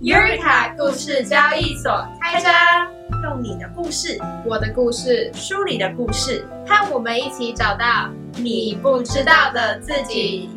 [0.00, 2.52] Eureka 故事交易所开张，
[3.24, 10.50] 用你的故事，我的故事，书里的故事，和我们一起找到你不知道的自己。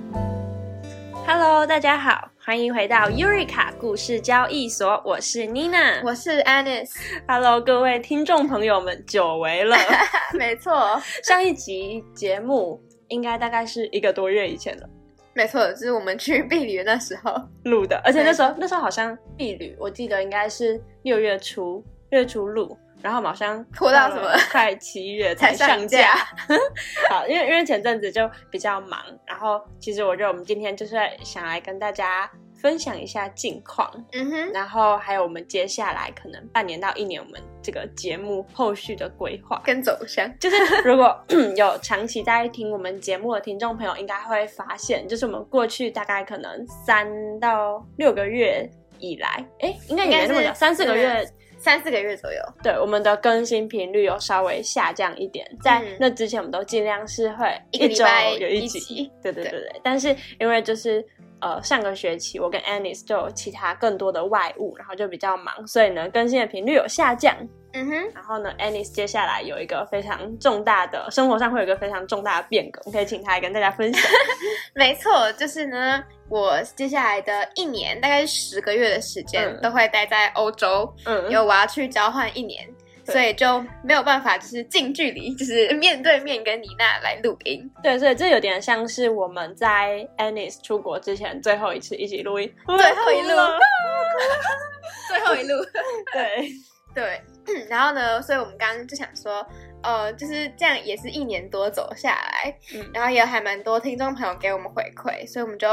[1.26, 6.04] Hello，大家好，欢迎回到 Eureka 故事交易所，我是 Nina。
[6.04, 9.76] 我是 Anis，Hello，各位听众朋友们，久违了。
[10.38, 14.88] 没错，上一集节目应该大概是一个多月以前了
[15.34, 17.34] 没错，就是我们去碧旅那时候。
[17.64, 26.16] 录的，而且那时候那时候好像碧旅，我记得应该是六月初六月初录，然后好像拖到什么了快七月才上上架
[27.10, 32.30] 好，因为因为前阵子就比较忙，然后其实我觉得我们今天就是想来跟大家
[32.62, 39.62] 分享一下近况，嗯哼，然后还有我们接下来可能半年到一年我们这个节目后续的规划。
[39.66, 40.32] 跟走向。
[40.40, 41.20] 就是如果
[41.58, 47.08] 有长期在听我们节目的听众朋友，应该会发现，就是我们过去大概可能三
[47.40, 52.40] 到六个月以来，哎，应该也没那么久，三四个月，三四个月左右。
[52.62, 55.50] 对我们的更新频率有稍微下降一点。
[55.64, 59.82] 在嗯那之前，我们都尽量是会一礼周拜有集一集，对对对对。
[59.84, 61.04] 但是因为就是
[61.42, 67.36] 呃上个学期我跟 Anis 就有其他更多的外务，然后就比较忙，所以呢更新的频率有下降。
[67.74, 74.12] 嗯哼，然后呢，Anis 接下来有一个非常重大的生活上会有一个非常重大的变革，我可以请他来跟大家分享。
[74.76, 82.68] 没错，就是呢，我接下来的一年，大概是十个月的时间，嗯都会待在欧洲，嗯，因为我要去交换一年。
[83.12, 87.70] 对所以就没有办法，就是近距离， 就是面对面跟妮娜来录音。
[87.84, 93.36] 对，所以这有点像是我们在 Anis 出国之前最后一次一起录音，最后一路。
[95.08, 95.64] 最后一路，
[96.14, 96.50] 对，
[96.96, 97.22] 对。
[97.68, 99.46] 然后呢，所以我们刚刚就想说，
[99.82, 102.86] 呃，就是这样，也是一年多走下来，嗯。
[102.94, 105.68] 然后也有还蛮多听众朋友给我们回馈，所以我们就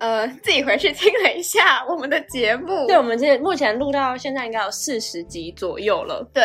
[0.00, 2.86] 呃自己回去听了一下我们的节目。
[2.86, 6.28] 对，我们这目前录到现在应该有四十集左右了。
[6.34, 6.44] 对，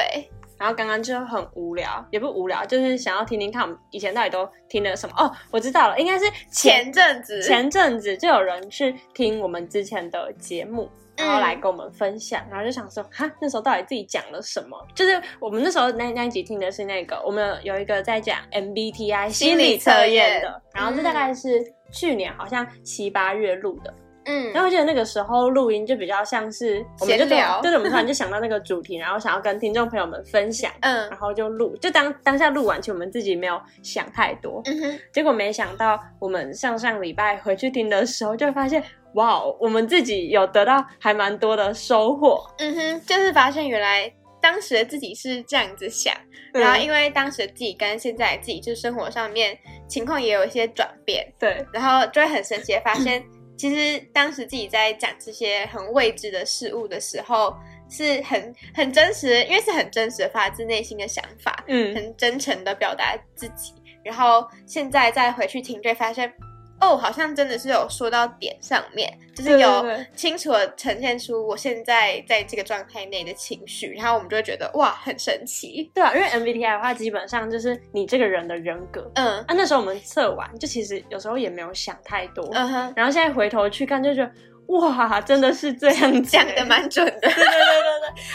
[0.58, 5.16] 然后刚刚就很无聊，也不无聊，就是想要听听看我们以前到底都听了什么。
[5.18, 14.78] 哦，我知道了，应该是前阵子前阵子就有人去听我们之前的节目，然后嗯来跟我们分享，然后就想说，哈，那时候到底自己讲了什么？
[14.94, 21.62] 就是我们那时候那那一集听的是那个，我们有一个在讲 MBTI 心理测验的，然后这大概是
[21.92, 23.94] 去年好像七八月录的，
[24.26, 30.72] 嗯，然后我记得那个时候录音就比较像是我们就闲聊对，我们突然就想到那个主题，然后想要跟听众朋友们分享。
[30.82, 38.84] 嗯然后就录，就当当下录完，其实我们自己没有想太多，嗯哼，结果没想到，我们上上礼拜回去听的时候，就会发现，
[39.16, 42.46] 哇，哦我们自己有得到还蛮多的收获。
[42.60, 44.12] 嗯哼，就是发现原来
[44.42, 46.14] 当时的自己是这样子想，
[46.54, 53.24] 然后因为当时的自己跟现在的自己，就生活上面情况也有一些转变，对然后就会很神奇的发现，
[53.58, 57.56] 其实当时自己在讲这些很未知的事物的时候，
[57.90, 63.74] 是很很真实，因为是很真实的发自内心的想法，嗯，很真诚的表达自己。
[64.04, 66.32] 然后现在再回去听，就会发现，
[66.82, 75.90] 哦，好像真的是有说到点上面，就是有清楚的呈现出我现在在这个状态内的情绪，然后我们就会觉得哇，很神奇。
[75.94, 79.10] 对啊，因为 MBTI 的话，基本上就是你这个人的人格。
[79.16, 84.32] 嗯啊，那时候我们测完，就其实有时候也没有想太多，嗯哼，然后现在回头去看，就觉得
[84.68, 87.20] 哇，真的是这样讲的蛮准的。
[87.22, 87.54] 对对对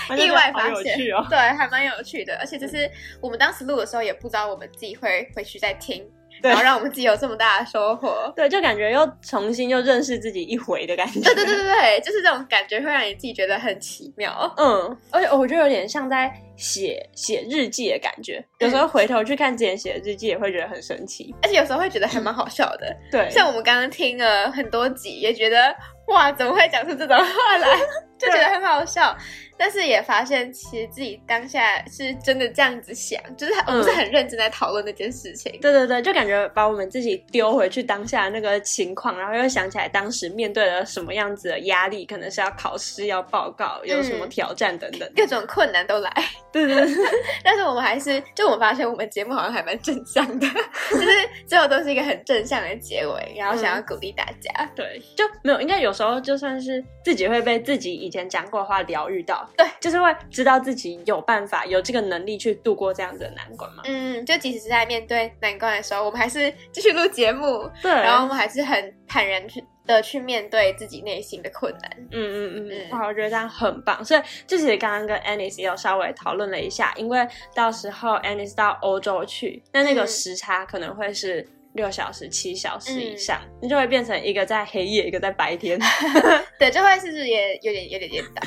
[0.08, 0.96] 对对， 意外发现。
[1.28, 2.36] 对，还蛮有趣的。
[2.38, 2.88] 而且就是
[3.20, 6.10] 我们当时录的时候，也不知道我们自己会回去再听，对
[6.48, 8.32] 然后让我们自己有这么大的收获。
[8.36, 11.20] 对，就感觉又重新又认识自己一回的感觉。
[11.20, 14.52] 对对对对对，就是这种感觉会让你自己觉得很奇妙。
[14.56, 18.44] 嗯，而且我觉得有点像在写写日记的感觉。
[18.58, 21.34] 有时候回头去看之前写的日记，也会觉得很神奇。
[21.42, 25.74] 而且有时候会觉得还蛮好笑的，对，像我们刚刚听了很多集，也觉得
[26.10, 27.78] 哇，怎么会讲出这种话来，
[28.19, 29.16] 就觉得很好笑。
[29.56, 35.53] 但是也发现，其实自己当下是真的这样子想，就是我们是很认真在讨论那件事情。
[35.60, 45.06] 对对对，就感觉把我们自己丢回去当下那个情况，然后又想起来当时面对了什么样子的压力，可能是要考试、要报告，有什么挑战等等。
[45.15, 46.10] 各种困难都来，
[46.51, 46.95] 对对对，
[47.45, 50.47] 但是我们还是，就我们发现我们节目好像还蛮正向的，
[50.91, 51.06] 就是
[51.47, 54.66] 最后都是一个很正向的结尾，然后想要鼓励大家。
[54.74, 63.82] 对，就没有，应该有时候就算是自己会被自己以前讲过的话疗愈到，对，就是会知道自己有办法、有这个能力去度过这样子的难关嘛。
[63.84, 71.91] 嗯，就即使是在面对难关的时候，我们还是继续录节目，对，然后我们还是很坦然去的去面对自己内心的困难。
[72.12, 74.03] 嗯嗯嗯哇，我觉得这样很棒。
[74.03, 85.78] 所以就其实刚刚跟 Anis 也有稍微讨论了一下，因为到时候 Anis 到欧洲去，那那个嗯时差可能会是六小时、七小时以嗯上，你就会变成一个在黑夜，一个在白天。
[86.58, 88.42] 对，就会是不是也有点有点颠倒？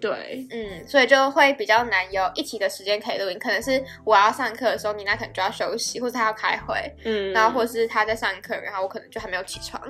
[0.00, 3.38] 对，嗯，所以就会比较难有一起的时间可以录音。
[3.38, 6.74] 可能是我要上课的时候，你那可能就要休息，或者他要开会，
[7.04, 9.80] 嗯，然后或是他在上课，然后我可能就还没有起床，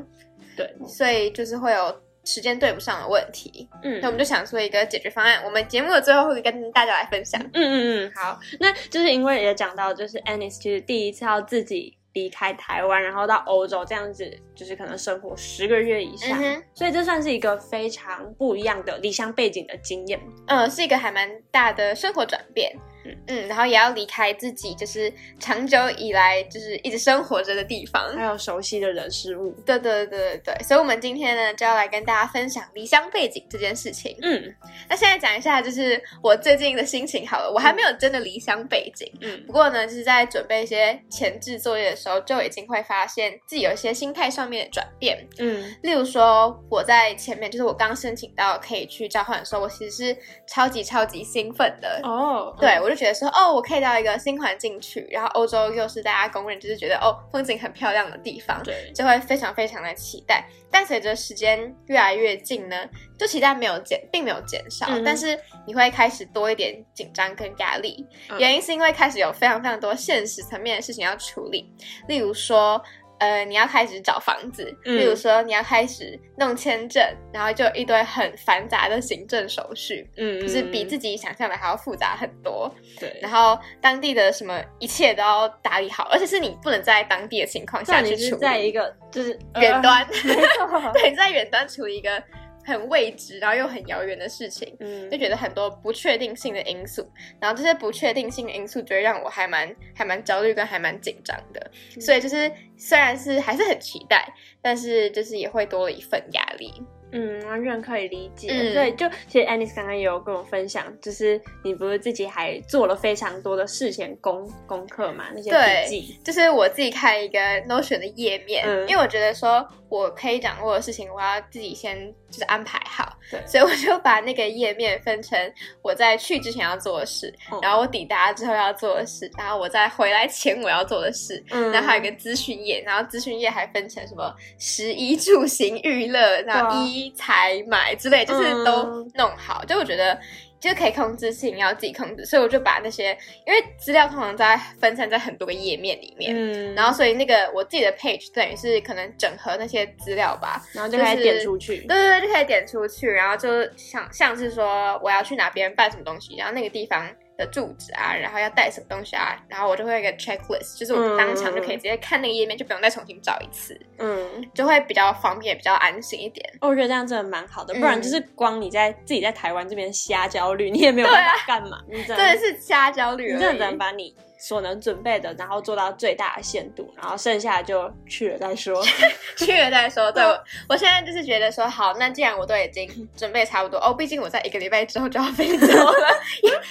[0.55, 3.67] 对，所以就是会有时间对不上的问题。
[3.83, 7.41] 嗯那我们就想出一个解决方案，我们节目的最后会跟大家来分享。
[7.41, 20.21] 嗯嗯嗯，好，那就是因为也讲到，就是 Anis 其实第一次要自己离开台湾，然后到欧洲这样子，就是可能生活十个月以上，嗯，所以这算是一个非常不一样的离乡背景的经验。
[20.47, 22.77] 嗯，是一个还蛮大的生活转变。
[23.05, 28.15] 嗯嗯然后也要离开自己就是长久以来就是一直生活着的地方。
[28.17, 29.51] 还有熟悉的人事物。
[29.67, 34.17] 对对对对对，所以我们今天呢就要来跟大家分享离乡背景这件事情。
[34.23, 34.55] 嗯
[34.89, 37.51] 那现在讲一下，就是我最近的心情好了。
[37.53, 45.19] 我还没有真的离乡背景，嗯不过呢，就是在准备一些前置作业的时候，就已经会发现自己有一些心态上面的转变。
[45.39, 50.17] 嗯例如说，我在前面就是我刚申请到可以去交换的时候，我其实是
[50.47, 52.01] 超级超级兴奋的。
[52.05, 60.45] 哦，对，我就觉得说，哦，我可以到一个新环境去，然后欧洲又是大家公认就是觉得哦风景很漂亮的地方，对，就会非常非常的期待。
[60.71, 62.77] 但随着时间越来越近呢，
[63.19, 68.07] 就期待没有减，并没有减少，嗯但是你会开始多一点紧张跟压力。
[68.29, 71.73] 嗯原因是因为开始有非常非常多现实层面的事情要处理，
[72.09, 72.83] 例如说。
[73.23, 74.99] 呃，你要开始找房子，嗯。
[74.99, 77.01] 例如说你要开始弄签证，
[77.33, 82.69] 然后就一堆很繁杂的行政手续，嗯，就是比自己想象的还要复杂很多。
[82.99, 88.41] 对，然后当地的什么一切都要打理好，而且是你不能在当地的情况下去处理。
[88.41, 92.21] 在一个就是远端，呃， 对，你在远端处理一个
[92.65, 97.07] 很未知，然后又很遥远的事情，嗯就觉得很多不确定性的因素，
[97.41, 106.73] 然后这些不确定性的因素就会让我还蛮还蛮焦虑跟还蛮紧张的，嗯所以就是虽然是还是很期待，但是就是也会多了一份压力。
[107.15, 108.49] 嗯，完全可以理解。
[108.51, 116.21] 嗯对，就其实 Anis 刚刚也有跟我分享，就是你不是自己还做了非常多的事前功功课嘛，那些对笔记。
[116.25, 123.39] 就是我自己开一个 Notion 的页面，嗯因为我觉得说我可以掌握的事情，我要自己先就是安排好，对。
[123.47, 125.39] 所以我就把那个页面分成
[125.83, 127.59] 我在去之前要做的事，嗯。
[127.61, 131.71] 然后我抵达之后要做的事，然后我在回来前我要做的事，嗯。
[131.71, 138.65] 然后还有一个资讯页，然后资讯页还分成什么食衣住行娱乐，然后衣采买之类，就是嗯。
[138.65, 138.85] 都
[139.15, 140.19] 弄好，就我觉得。
[140.63, 143.11] 就可以控制事情要自己控制，所以我就把那些，
[143.45, 151.79] 因为资料通常在分散在很多个页面里面，嗯，然后所以那个我自己的 page 等于是可能整合那些资料吧，然后就可以点出去。
[151.79, 157.09] 对对对，就可以点出去，然后就像像是说我要去哪边办什么东西，然后那个地方
[157.39, 166.47] 的住址啊，然后要带什么东西啊，然后我就会有一个 checklist，就是我当场就可以直接看那个页面，就不用再重新找一次，嗯，就会比较方便，比较安心一点。
[166.61, 171.81] 哦我觉得这样真的蛮好的，嗯不然就是光你在自己在台湾这边瞎焦虑，你也没有办法干嘛。
[171.89, 178.83] 你真真的是瞎焦虑你真的只能把你所能准备的，然后做到最大的限度，然后剩下就去了再说。
[179.39, 180.11] 去了再说。
[180.11, 186.21] 对，我我现在就是觉得说，好，那既然我都已经 准备差不多，哦，毕竟我在一个礼拜之后就要飞走了，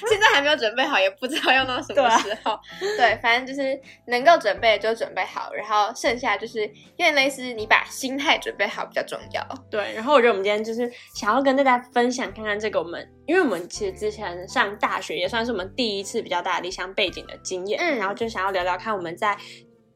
[0.10, 2.60] 现在还没有准备好，也不知道要到什么时候。
[2.98, 9.42] 对，反正就是能够准备就准备好，然后剩下就是有点类似你把心态准备好比较重要。
[9.70, 19.38] 对，然后我觉得我们今天就是想要跟大家分享看看这个我们，因为我们其实之前上大学也算是我们第一次比较大的离乡背景的经验，嗯然后就想要聊聊看我们在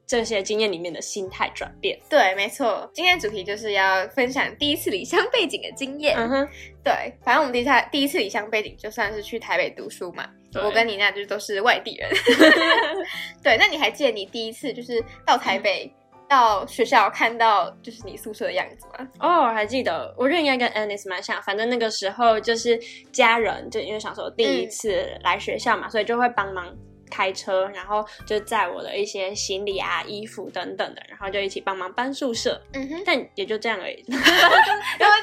[0.08, 2.00] 这些经验里面的心态转变。
[2.08, 6.16] 对，没错，今天的主题就是要分享第一次离乡背景的经验。
[6.16, 6.48] 嗯哼，
[6.84, 10.30] 对，反正我们第一次第一次离乡背景就算是去台北读书嘛，
[10.64, 12.10] 我跟你那就是都是外地人。
[13.42, 15.92] 对，那你还记得你第一次就是到台北、
[16.28, 19.08] 到学校看到就是你宿舍的样子吗？
[19.20, 22.80] 哦，我还记得，我觉得应该跟 Anis 蛮像，反正那个时候就是
[23.12, 26.76] 家人，就因为想说第一次来学校嘛，所以就会帮忙。
[27.08, 34.04] 开车，然后就载我的一些行李啊、衣服等等的，然后就一起帮忙搬宿舍，嗯哼，但也就这样而已。
[35.00, 35.15] 然后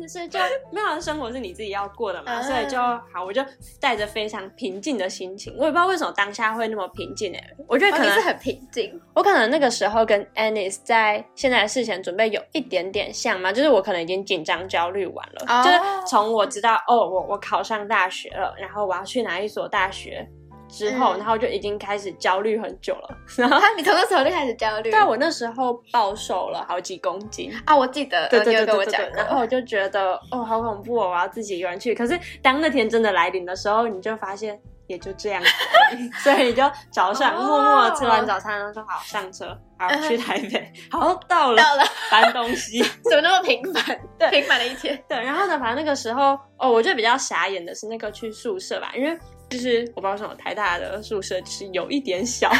[0.00, 0.38] 就是就
[0.72, 2.78] 没有生活是你自己要过的嘛，啊所以就
[3.12, 3.44] 好，我就
[3.78, 5.54] 带着非常平静的心情。
[5.56, 15.62] 我也不知道为什么当下会那么平静诶、我觉得可能、哦是很平静，我可能那个时候跟 Anis 在现在的事前准备有一点点像嘛，就是我可能已经紧张焦虑完了，哦。
[15.64, 20.26] 就是从我知道哦，我我考上大学了，然后我要去哪一所大学
[20.70, 23.16] 之后，嗯然后就已经开始焦虑很久了。
[23.36, 24.90] 然后，啊，你从那时候就开始焦虑。
[24.90, 27.52] 对啊，我那时候暴瘦了好几公斤。
[27.64, 29.10] 啊，我记得，对对对对对。
[29.14, 31.94] 然后我就觉得哦，好恐怖哦，我要自己一个人去。
[31.94, 35.42] 可是当那天真的来临的时候，你就发现也就这样
[36.22, 39.46] 所以你就早上哦默默地吃完早餐，然后说好上车，
[39.78, 42.82] 好嗯去台北，好到了 到了，搬东西。
[42.82, 44.00] 怎么那么平凡？
[44.18, 45.00] 对平凡的一天。
[45.08, 49.16] 对，然后呢，反正那个时候哦，我觉得比较傻眼的是那个去宿舍吧，因为
[49.50, 52.50] 就是我不知道为什么台大的宿舍就是有一点小，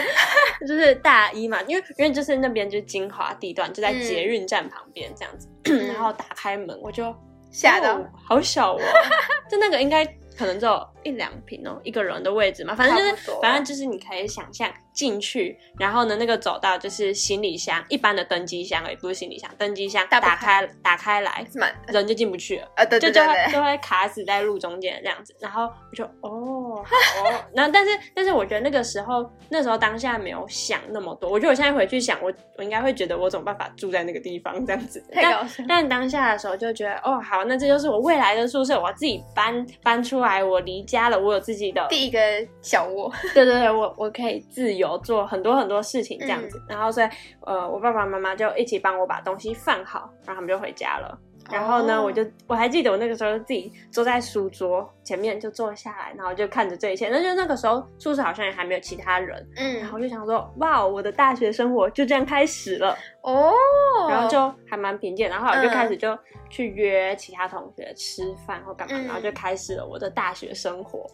[0.66, 7.14] 就是大一嘛，因为因为就是那边就是金华地段，就在捷运站旁边这样子，嗯然后打开门我就
[7.50, 8.80] 吓到哦好小哦，
[9.50, 10.04] 就那个应该
[10.36, 22.66] 可能只有一两平哦，一个人的位置嘛，反正就是反正就是你可以想象进去，然后呢那个走道就是行李箱，一般的登机箱而已，不是行李箱，登机箱打开打开来，是蛮人就进不去了。
[22.98, 42.18] 就就会就会卡死在路中间这样子，然后我就哦好哦，然后但是但是我觉得那个时候那时候当下没有想那么多，我觉得我现在回去想，我我应该会觉得我怎么办法住在那个地方这样子，太搞笑但但当下的时候就觉得哦好，那这就是我未来的宿舍，我要自己搬搬出来，我离家了，我有自己的第一个
[42.62, 47.08] 小窝，对对对，我我可以自由做很多很多事情这样嗯子，然后所以
[47.46, 51.18] 呃，我爸爸妈妈就一起帮我把东西放好，然后他们就回家了。
[51.48, 57.08] 然后呢，哦我就我还记得我那个时候自己坐在书桌前面就坐下来，然后就看着这一切。
[57.08, 62.98] 那就那个时候宿舍好像也还没有其他人，嗯然后就想说，哇，我的大学生活就这样开始了。
[63.22, 63.52] 哦，
[64.08, 66.18] 然后就还蛮平静，然后我就嗯开始就
[66.50, 71.08] 去约其他同学吃饭或干嘛，嗯然后就开始了我的大学生活。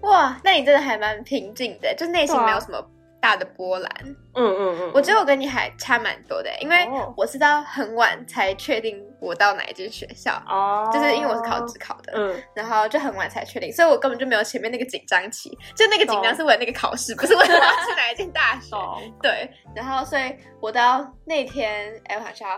[0.00, 2.84] 哇，那你真的还蛮平静的，就内心没有什么
[3.26, 3.90] 大的波澜。
[4.36, 18.76] 嗯嗯嗯，我觉得我跟你还差蛮多的，因为哦我是到很晚才确定我到哪一间学校，哦，就是因为我是考职考的，嗯，然后就很晚才确定，所以我根本就没有前面那个紧张期，就那个紧张是为了那个考试，不是为了去哪一间大学。
[19.20, 22.48] 对，然后所以我到那天，哎，我想想，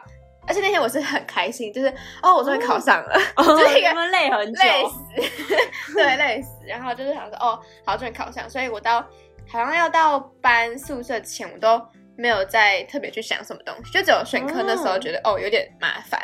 [0.47, 1.89] 而且那天我是很开心，就是
[2.23, 6.51] 哦，我终于考上了， 就是一个他们累很久，累死， 对，累死。
[6.67, 9.03] 然后就是想说，哦，好，终于考上，所以我到
[9.51, 11.81] 好像要到搬宿舍前，我都
[12.17, 16.21] 没有再特别去想什么东西，就只有选科那时候觉得哦有点麻烦，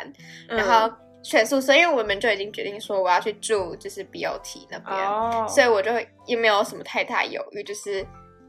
[0.49, 5.91] 嗯然后选宿舍，因为我们就已经决定说我要去住就是 BOT 那边，哦，所以我就
[6.25, 8.05] 也没有什么太大犹豫，就是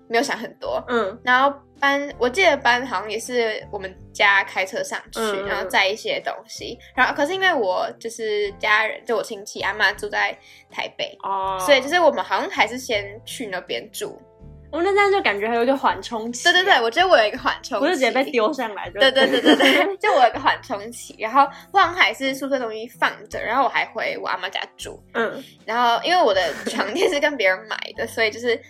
[0.08, 0.84] 没有想很多。
[0.88, 6.78] 嗯然后搬，我记得搬好像也是我们家开车上去，嗯然后载一些东西。
[6.94, 10.36] 然后可是因为我就是家人，就我亲戚阿妈住在
[10.70, 14.20] 台北，哦，所以就是我们好像还是先去那边住。
[14.70, 18.26] 我那这样就感觉还有一个缓冲期，对对对，，我觉得我有一个缓冲期，不是直接被。
[18.30, 28.60] 丢上来就，对对对对对， 就我有一个缓冲期，然后望海是宿舍东西放着，然后我还回我阿妈家住，嗯，然后因为我的床垫是跟别人买的，所以就是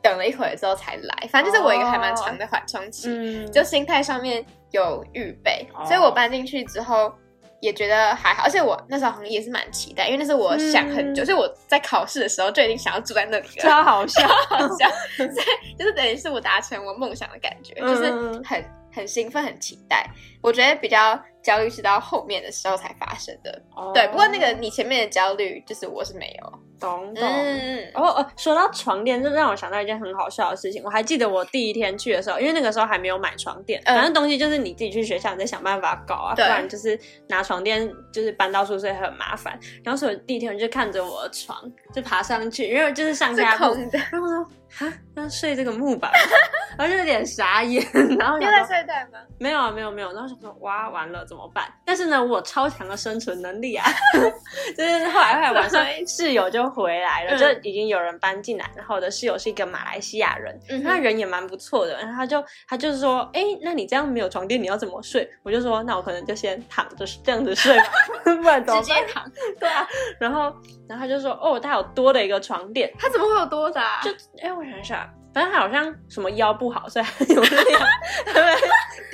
[0.00, 3.08] 等了一会儿之后才来，反正就是我一个还蛮长的缓冲期。
[3.10, 7.12] 嗯，就心态上面有预备，哦所以我搬进去之后
[7.60, 11.26] 也觉得还好，而且我那时候好像也是蛮期待，因为那是我想很久，嗯。
[11.26, 18.12] 所以我在考试的时候就已经想要住在那里了，超好笑， 好笑，所以就是等于是我达成我梦想的感觉，嗯就是
[18.42, 20.04] 很很兴奋、很期待。
[20.42, 24.06] 我觉得比较焦虑是到后面的时候才发生的，哦对。
[24.08, 27.22] 不过那个你前面的焦虑，就是我是没有，懂懂。
[27.24, 30.82] 嗯，哦哦，说到床垫，这让我想到一件很好笑的事情。
[30.84, 39.58] 我还记得我第一天去的时候，因为那个时候还没有买床垫，嗯反正东西就是你自己去学校，你再想办法搞啊，不然就是拿床垫就是搬到宿舍很麻烦。
[39.82, 41.58] 然后所以我第一天我就看着我的床
[41.94, 43.98] 就爬上去，因为就是上下铺，空的。
[43.98, 46.12] 然后我说哈要睡这个木板，
[46.78, 47.84] 然后就有点傻眼，
[48.18, 49.18] 然后你有在睡袋吗？
[49.38, 51.72] 没有啊，没有没有，然后想说哇完了怎么办？
[51.84, 53.86] 但是呢，我有超强的生存能力啊，
[54.76, 65.30] 就是后来后来晚上室友就回来了，嗯就已经有人搬进来，然后我的室友是一个马来西亚人，嗯哼他人也蛮不错的，然后他就他就是说，哎，那你这样没有床垫，你要怎么睡？
[65.44, 67.84] 我就说，那我可能就先躺着这样子睡吧，
[68.24, 68.82] 不然怎么办？
[68.82, 69.86] 直接躺，对啊，
[70.18, 70.52] 然后
[70.88, 74.00] 然后他就说，哦，他有多的一个床垫，他怎么会有多的、啊？
[74.02, 74.10] 就
[74.42, 77.82] 哎，我想一下，反正他好像什么腰不好，所以他有两，
[78.26, 78.56] 他们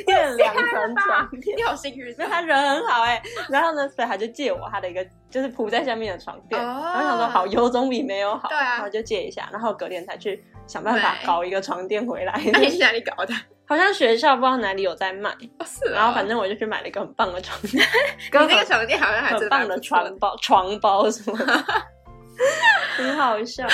[0.07, 1.57] 垫两层床垫。
[1.57, 12.33] 你好幸运因为，他人很好哎、然后呢，所以他就借我他的一个就是铺在下面的床垫，哦然后想说好有总比没有好，对啊然后就借一下，然后隔天才去想办法搞一个床垫回来。
[12.53, 13.35] 那 你去哪里搞的？
[13.69, 17.85] 好像学校不知道哪里有在卖，哦，是哦然后反正我就去买了一个很棒的床垫，
[18.33, 21.53] 那个床垫好像还真很棒的床包、床包什么的，
[22.97, 23.67] 很好笑。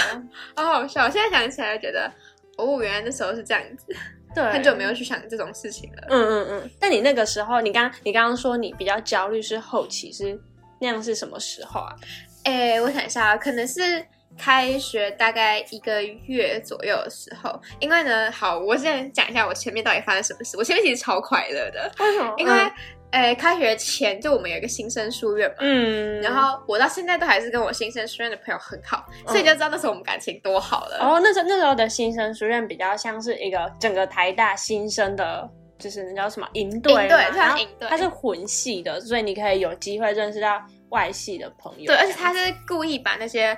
[0.57, 1.11] 好好笑。
[1.11, 2.11] 现在想起来觉得，
[2.59, 3.87] 哦，原来那时候是这样子，
[4.35, 6.07] 对，很久没有去想这种事情了。
[6.09, 6.71] 嗯嗯嗯。
[6.79, 10.39] 但你那个时候，你刚你刚刚说你比较焦虑是后期是
[10.81, 11.95] 那样是什么时候啊？
[12.45, 14.05] 哎，我想一下啊，可能是
[14.37, 20.57] 开学大概一个月左右的时候，因为呢，好，我现在讲一下我前面到底发生什么事。
[20.57, 22.53] 我前面其实超快乐的，为什么因为、
[23.13, 30.99] 诶，开学前就我们有一个新生书院嘛，嗯，然后我到现在都还是跟我新生书院的朋友很好，所以你就知道那时候我们感情多好了。
[30.99, 41.87] 哦，那时候那时候的新生书院比较像是一个整个台大新生的，就是那叫什么营队嘛，营队然后像营队它是混系的，所以你可以有机会认识到外系的朋友。
[41.87, 43.55] 对，而且他是故意把那些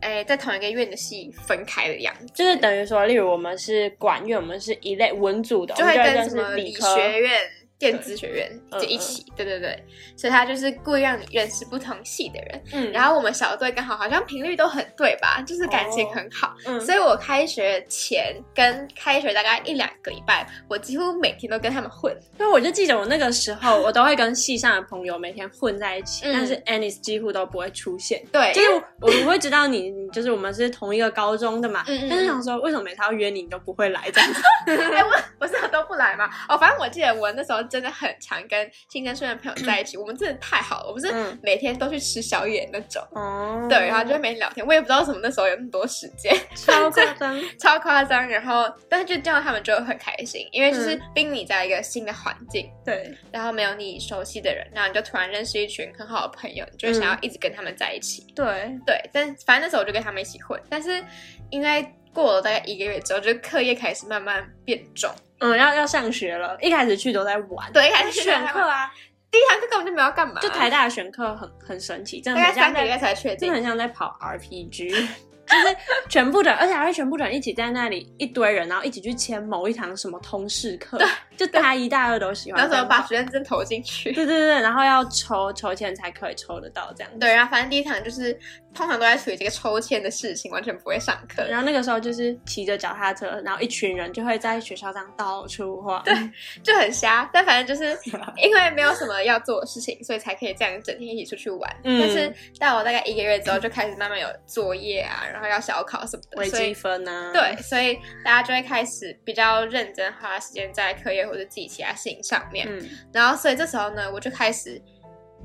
[0.00, 6.72] 哎在同一个院的系分开的样子，就是等于说，例如我们是管院，我们是一类文组的，就会跟什么理。
[6.72, 7.40] 学院、
[7.78, 9.24] 电子学院嗯就一起。
[9.36, 9.78] 对对对，
[10.16, 12.62] 所以他就是故意让你认识不同系的人。
[12.72, 16.54] 嗯然后我们小队刚好好像频率都很对吧，就是感情很好。
[16.66, 22.16] 嗯所以我开学前跟开学大概一两个礼拜，我几乎每天都跟他们混。
[22.38, 28.22] 因为我就记得我那个时候，我都会跟系上的朋友每天混在一起，嗯但是 Anis 几乎都不会出现。
[28.32, 34.42] 对，就是我我会知道你，你就是我们是同一个高中的嘛，嗯嗯但是想说为什么每次要约你，你都不会来这样子？
[34.66, 36.28] 哎、我不是都不来吗？
[36.48, 43.02] 哦，反正我记得我那时候真的很常跟新生顺的朋友在一起，我们真的太好了，我们是嗯每天都去吃宵夜那种。
[43.12, 48.26] 哦对，然后就会每天聊天，我也不知道为什么那时候有那么多时间，超夸张， 超夸张。
[48.28, 58.26] 然后，但是就见到，他们就很开心，因为就是嗯逼你在一个新的环境，对，然后没有你熟悉的人，然后你就突然认识一群很好的朋友，你就想要一直跟他们在一起。
[58.34, 61.02] 对，对，但反正那时候我就跟他们一起混，但是
[61.50, 65.10] 因为过了大概一个月之后，就课业开始慢慢变重。
[65.38, 68.90] 嗯，要要上学了，一开始去都在玩，对，一开始选课，啊，
[69.30, 73.54] 第一堂课根本就没有干嘛，就台大的选课很很神奇，真的大概很像三个月在，才确定真的。
[73.56, 75.08] 很像在跑 RPG，
[75.46, 75.76] 就是
[76.08, 80.98] 全部的，而且还会全部的人一起在那里一堆人，然后一起去签某一堂什么通识课，
[81.36, 82.86] 就大一大二都喜欢那时候。
[82.86, 84.12] 把学生证投进去。
[84.12, 87.18] 对对对，然后要抽抽签才可以抽得到这样。
[87.18, 88.32] 对，然后反正第一堂就是
[88.72, 91.44] 通常都在处理这个抽签的事情，完全不会上课。
[91.44, 96.00] 然后那个时候就是骑着脚踏车，然后一群人就会在学校这样到处晃。
[96.04, 96.14] 对
[96.62, 97.98] 就很瞎，但反正就是
[98.36, 101.76] 因为没有什么要做的事情，所以才可以这样整天一起出去玩。
[101.82, 112.66] 嗯但是到我大概一个月之后，就开始慢慢有作业啊，然后要小考什么的，微积分啊，对，所以大家就会开始比较认真花时间在课业或者自己其他事情上面。
[112.68, 114.80] 嗯然后所以这时候呢，我就开始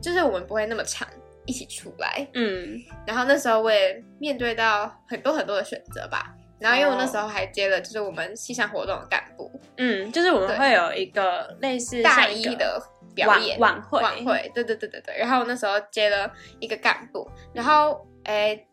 [0.02, 1.08] 就是我们不会那么长
[1.46, 6.34] 一起出来，嗯然后那时候我也面对到很多很多的选择吧。
[6.60, 12.80] 然后因为我那时候还接了就是我们系上活动的干部，嗯，就是我们对会有一个类似大一的
[13.16, 15.18] 表演晚晚会晚会，对对对对对。
[15.18, 18.64] 然后我那时候接了一个干部，然后诶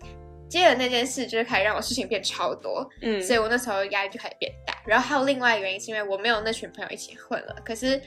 [0.49, 4.75] 接了那件事，就是开始让我事情变超多，嗯，所以我那时候压力就开始变大。
[4.87, 8.01] 然后还有另外一个原因是因为我没有那群朋友一起混了，可是。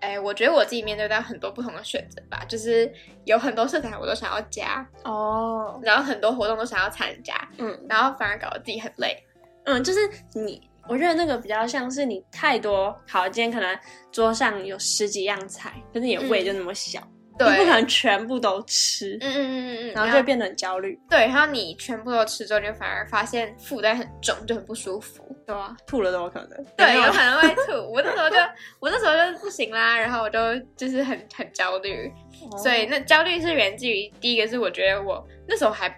[0.00, 2.88] 哎，我觉得我自己面对到很多不同的选择吧，就是
[3.24, 7.76] 有很多社团我都想要加，哦，然后很多活动都想要参加，嗯。
[7.88, 9.20] 然后反而搞得自己很累。
[9.64, 9.98] 嗯，就是
[10.34, 13.76] 你，我觉得那个比较像是你太多，好，今天可能
[14.12, 17.02] 桌上有十几样菜，可是你的胃就那么小，
[17.38, 25.24] 对，你不可能全部都吃，嗯嗯嗯嗯嗯，然后就会变得很焦虑，对，然后你全部都吃之后，就反而发现负担很重，就很不舒服。
[25.46, 25.74] 对吧？
[25.86, 27.72] 吐了都有可能，对，有有可能会吐。
[27.90, 28.36] 我那时候就，
[28.80, 30.38] 我那时候就不行啦，然后我就
[30.76, 32.12] 就是很很焦虑，
[32.52, 35.88] 哦所以那焦虑是源自于第一个是我觉得我那时候还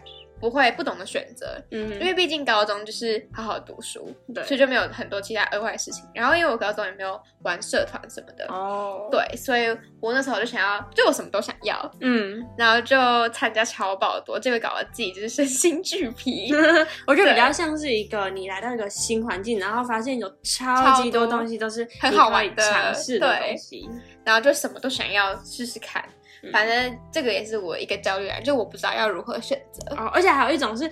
[0.40, 6.02] 不会不懂得选择，嗯，因为毕竟高中就是好好读书，对所以就没有很多其他额外的事情。
[6.14, 9.66] 然后因为我高中也没有玩社团什么的，哦，，对，所以
[10.00, 12.96] 我那时候就想要，就我什么都想要，嗯， 然后就
[13.28, 16.50] 参加超爆多，这个搞得自己就是身心俱疲。
[17.06, 23.90] 我觉得比较像是一个你来到一个新环境，然后发现有超级多东西都是很好玩的尝试的对东西，
[24.24, 26.02] 然后就什么都想要试试看。
[26.42, 29.94] 嗯反正这个也是我一个焦虑啊，就我不知道要如何选择。
[29.94, 30.90] 哦，而且还有一种是，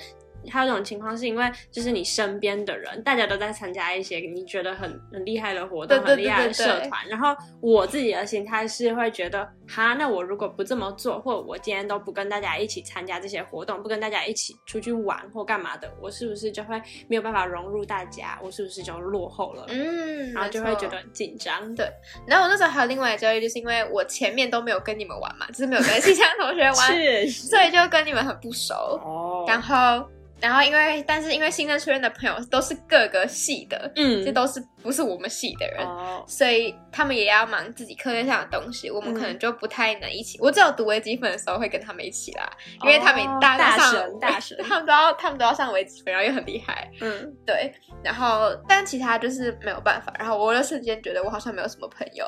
[0.49, 18.39] 还有一种情况是因为就是你身边的人，大家都在参加一些你觉得很很厉害的活动、对对很厉害的社团，然后我自己的心态是会觉得，哈，那我如果不这么做，或者我今天都不跟大家一起参加这些活动，不跟大家一起出去玩或干嘛的，我是不是就会没有办法融入大家？
[18.43, 19.65] 我是不是就落后了？
[19.69, 20.99] 嗯，然后就会觉得。
[20.99, 21.73] 很紧张。
[21.77, 21.89] 对
[22.27, 26.75] 然后我那时候还有另外的焦虑，就是因为我前面都没有跟你们玩嘛，就是没有跟其他同学玩，
[27.31, 28.75] 所以就跟你们很不熟。
[29.05, 30.05] 哦然后，
[30.41, 35.85] 然后因为但是因为新生出院的朋友都是各个系的，嗯这都是不是我们系的人。
[35.85, 40.39] 哦，所以他们也要忙自己课业上的东西，我们可能就不太能一起。
[40.41, 42.49] 我只有读微积分的时候会跟他们一起啦，
[42.83, 47.73] 因为他们哦大家大上神大神他们都要他们都要上微积分，然后又很厉害，嗯，对。
[48.03, 50.15] 然后但其他就是没有办法。
[50.19, 52.25] 然后我就瞬间觉得我好像没有什么朋友，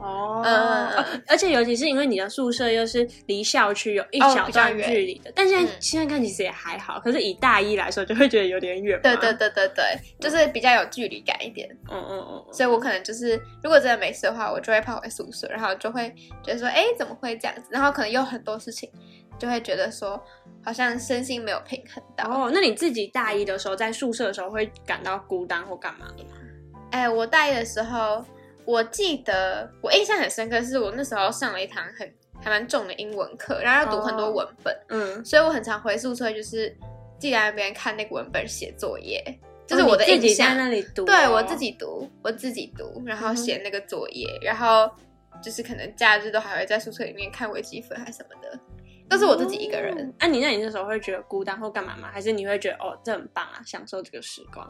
[0.00, 9.02] 哦嗯嗯嗯哦而且尤其是因为你的宿舍又是离校区有一哦小段距离的，但现在、嗯现在看其实也还好，可是以大一来说就会觉得有点远嘛。
[9.02, 9.84] 对对对对对，
[10.20, 11.68] 就是比较有距离感一点。
[11.90, 16.08] 嗯嗯嗯嗯，所以我可能就是，如果真的没事的话，我就会跑回宿舍，然后就会
[16.42, 17.62] 觉得说，哎，怎么会这样子？
[17.70, 18.90] 然后可能有很多事情，
[19.38, 20.22] 就会觉得说，
[20.64, 22.24] 好像身心没有平衡到。
[22.28, 26.30] 哦，那你自己大一的时候在宿舍的时候会感到孤单或干嘛的吗？
[26.90, 28.24] 哎，我大一的时候，
[28.68, 32.06] 我记得我印象很深刻，是我那时候上了一堂很
[32.44, 36.68] 还蛮重的英文课，然后要读很多文本，嗯，所以我很常回宿舍，就是
[37.18, 39.24] 自己在那边看那个文本写作业，
[39.66, 40.48] 就是哦我的你自己印象。
[40.54, 44.90] 在那里读哦、对我自己读，我自己读，然后写那个作业，然后
[45.42, 48.60] 就是可能假日都还会在宿舍里面看微积分还什么的，
[49.08, 49.94] 都是我自己一个人。
[49.96, 50.14] 哦。
[50.20, 52.08] 那、你那你那时候会觉得孤单或干嘛吗？
[52.12, 54.66] 还是你会觉得哦，这很棒啊，享受这个时光？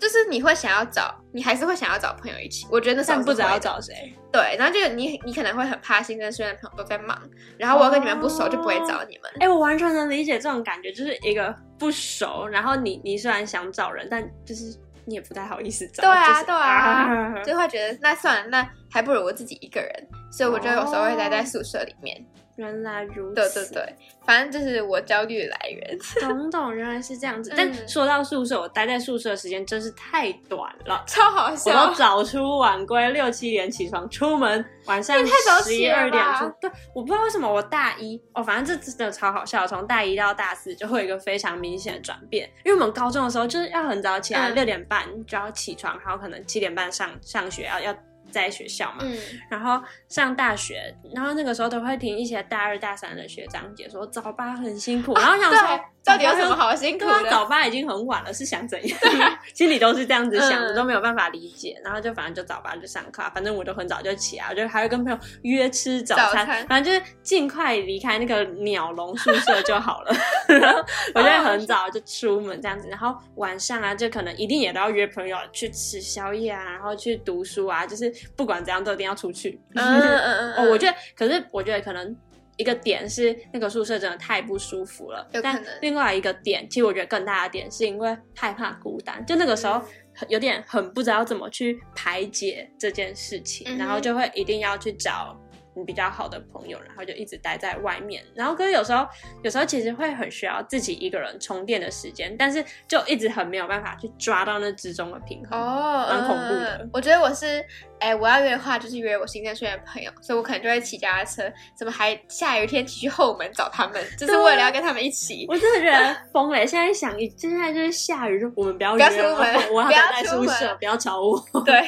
[0.00, 2.66] 就是你会想要找，你还是会想要找朋友一起。
[2.70, 4.16] 我觉得那时候但不知道找谁。
[4.32, 7.20] 对，然后就你你可能会很怕新生学院的朋友都在忙，
[7.58, 9.30] 然后我要跟你们不熟，就不会找你们。
[9.40, 14.74] 哎、我完全能理解这种感觉，就是一个不熟，然后你你虽然想找人，但就是
[15.04, 16.02] 你也不太好意思找。
[16.02, 20.08] 对啊就是对啊 就会觉得那算了，那还不如我自己一个人。
[20.30, 22.24] 所以我就有时候会待在宿舍里面。
[22.56, 23.34] 原来如此。
[23.34, 25.98] 对对对，反正就是我焦虑的来源。
[26.20, 27.50] 懂懂，原来是这样子。
[27.52, 31.02] 嗯但说到宿舍，我待在宿舍的时间真是太短了。
[31.06, 31.94] 超好笑我笑都。
[31.94, 35.16] 早出晚归，六七点起床出门，晚上
[35.64, 36.52] 十一二点出。
[36.60, 39.66] 对，我不知道为什么我大一哦，反正这真的超好笑。
[39.66, 47.96] 从大一到大四就会有一个非常明显的转变，因为我们高中的时候就是要很早起来，嗯六、点半就要起床，然后可能七点半上上学，要要
[48.30, 48.98] 在学校嘛。
[49.00, 49.16] 嗯，
[49.50, 57.30] 然后上大学，然后那个时候都会听一些大二大三的学长姐说早八很辛苦，然后想说对，到底有什么好辛苦的？
[57.30, 58.98] 早八已经很晚了，是想怎样？
[59.54, 61.80] 心里都是这样子想的，嗯都没有办法理解。
[61.84, 70.12] 然后就反正就早八就上课啊，反正我就很早就起来，我就还会跟朋友约吃早餐，早餐反正就是尽快离开那个鸟笼宿舍就好了。
[70.48, 70.82] 然后
[71.14, 79.60] 我就会很早就出门这样子，然后晚上啊，就可能一定也都要约朋友去吃宵夜啊，然后去读书啊，就是不管怎样都一定要出去。
[79.74, 82.16] 嗯嗯嗯 哦，我觉得，可是我觉得可能
[82.60, 89.82] 一个点是那个宿舍真的太不舒服了，但另外一个点，其实我觉得更大的点是因为害怕孤单，就那个时候
[90.28, 95.34] 有点很不知道怎么去排解这件事情，嗯然后就会一定要去找。
[95.80, 99.06] 你比较好的朋友，然后就一直待在外面，然后可是有时候，
[99.42, 105.58] 有时候其实会很需要自己一个人充电的时间，但是就一直很没有办法去抓到那之中的平衡。
[105.58, 107.64] 哦，蛮恐怖的嗯我觉得我是，
[107.98, 111.42] 哎，我要约的话就是约我新生学院的朋友，所以我可能就会骑脚踏车，
[111.74, 115.46] 怎么还下雨天骑去后门找他们，就是为了要跟他们一起。
[115.48, 116.66] 我真的觉得疯了！
[116.66, 121.42] 现在想，现在就是下雨，就我们不要不要出门不要待在宿舍，不要找我。
[121.64, 121.80] 对。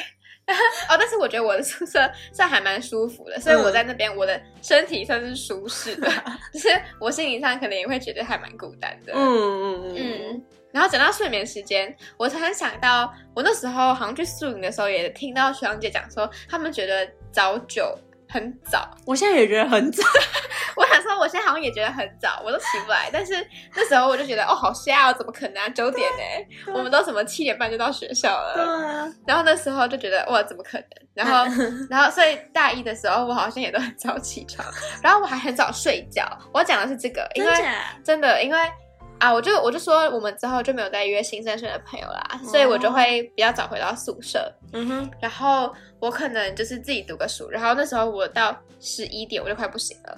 [0.89, 1.99] 哦，但是我觉得我的宿舍
[2.33, 6.09] 算还蛮舒服的，所以我在那边我的身体算是舒适的，
[6.53, 9.13] 就是我心理上可能也会觉得还蛮孤单的。
[9.13, 17.97] 嗯嗯嗯嗯，然后讲到睡眠时间，我突然想到，我那时候好像去宿营的时候，也听到学长姐讲说，他们觉得早九
[18.33, 18.89] 很早。
[19.05, 20.03] 我现在也觉得很早。
[20.75, 23.07] 我想说，我现在好像也觉得很早，我都起不来。
[23.13, 23.33] 但是
[23.75, 25.69] 那时候我就觉得，哦，好瞎哦，怎么可能啊？
[25.69, 26.73] 九点呢？
[26.73, 28.63] 我们都什么七点半就到学校了。
[28.63, 30.87] 啊，然后那时候就觉得，哇，怎么可能？
[31.13, 31.45] 然后，
[31.91, 34.67] 然后，所以大一的时候，我好像也都很早起床，
[35.03, 36.27] 然后我还很早睡觉。
[36.51, 37.51] 我讲的是这个，因为？
[38.03, 38.57] 真的，因为
[39.19, 50.17] 啊，我就我就说我们之后就没有再约新生学的朋友啦，所以我就会比较早回到宿舍，嗯哼，然后我可能就是自己读个书，然后那时候我到十一点我就快不行了，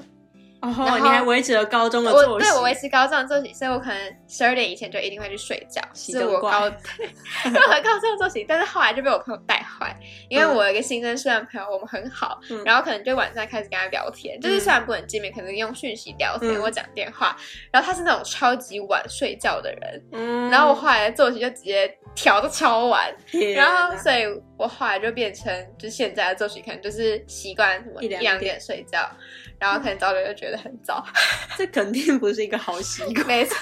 [0.66, 7.08] 哦然后你还维持了高中的我作息，对我维持高中的作息，所以我可能十二点以前就一定会去睡觉，是我高对，
[7.52, 9.96] 对我高中的作息，但是后来就被我朋友带坏，
[10.30, 17.36] 因为嗯我有一个新生社的朋友，我们很好，嗯然后可能就晚上开始跟他聊天，就是虽然不能见面，可能用讯息聊天嗯或讲电话，
[17.72, 23.14] 然后他是那种超级晚睡觉的人，嗯然后我后来的作息就直接调的超晚，
[23.56, 24.26] 然后所以
[24.58, 29.10] 我后来就变成就现在的作息可能就是习惯什么一两点睡觉，
[29.60, 31.04] 然后可能早点就觉得很早，
[31.58, 33.56] 这肯定不是一个好习惯没错。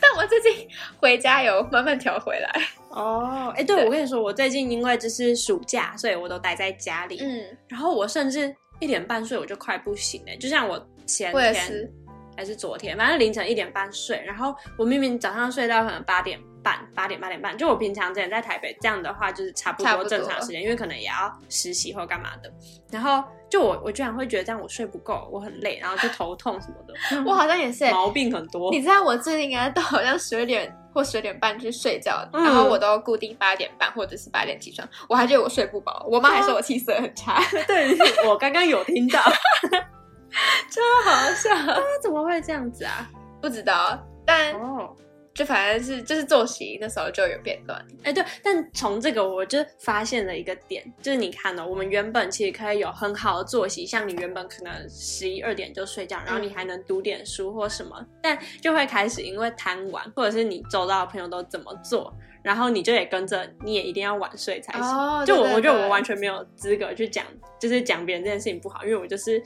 [0.00, 3.52] 但我最近回家有慢慢调回来，哦。
[3.56, 11.92] 哎，对对我跟你说，我最近因为就是暑假，所以我都待在家里，嗯，然后我甚至一点半睡我就快不行了，就像我前天是，
[12.36, 22.52] 还是昨天，反正凌晨一点半睡，然后我明明早上睡到可能八点半、八点八点半，就我平常之前在台北这样的话，就是差不多正常时间，因为可能也要实习或干嘛的。
[22.90, 26.94] 然后就我我居然会觉得这样我睡不够，我很累，然后就头痛什么的，
[27.28, 27.92] 我好像也是、欸。
[27.92, 28.70] 毛病很多。
[28.70, 37.96] 你知道我最近啊，都好像十二点或十二点半去睡觉，嗯然后我都固定八点半或者是八点起床，我还觉得我睡不饱，我妈还说我气色很差， 对，
[38.26, 39.20] 我刚刚有听到，
[40.70, 41.54] 超好笑。
[41.54, 43.08] 啊怎么会这样子啊？
[43.40, 44.94] 不知道，但哦，
[45.32, 47.86] 就反正是就是作息那时候就有变乱。
[48.02, 62.12] 哎，对，但从这个我就发现了一个点，就是你看哦呢、我们原本其实可以有很好的作息，像你原本可能十一二点就睡觉，然后你还能读点书或什么，但就会开始因为贪玩，或者是你周遭的朋友都怎么做，
[62.42, 64.82] 然后你就得跟着，你也一定要晚睡才行。
[64.82, 67.24] 哦就我，对对我觉得对我完全没有资格去讲，
[67.60, 69.42] 就是讲别人这件事情不好，因为我就是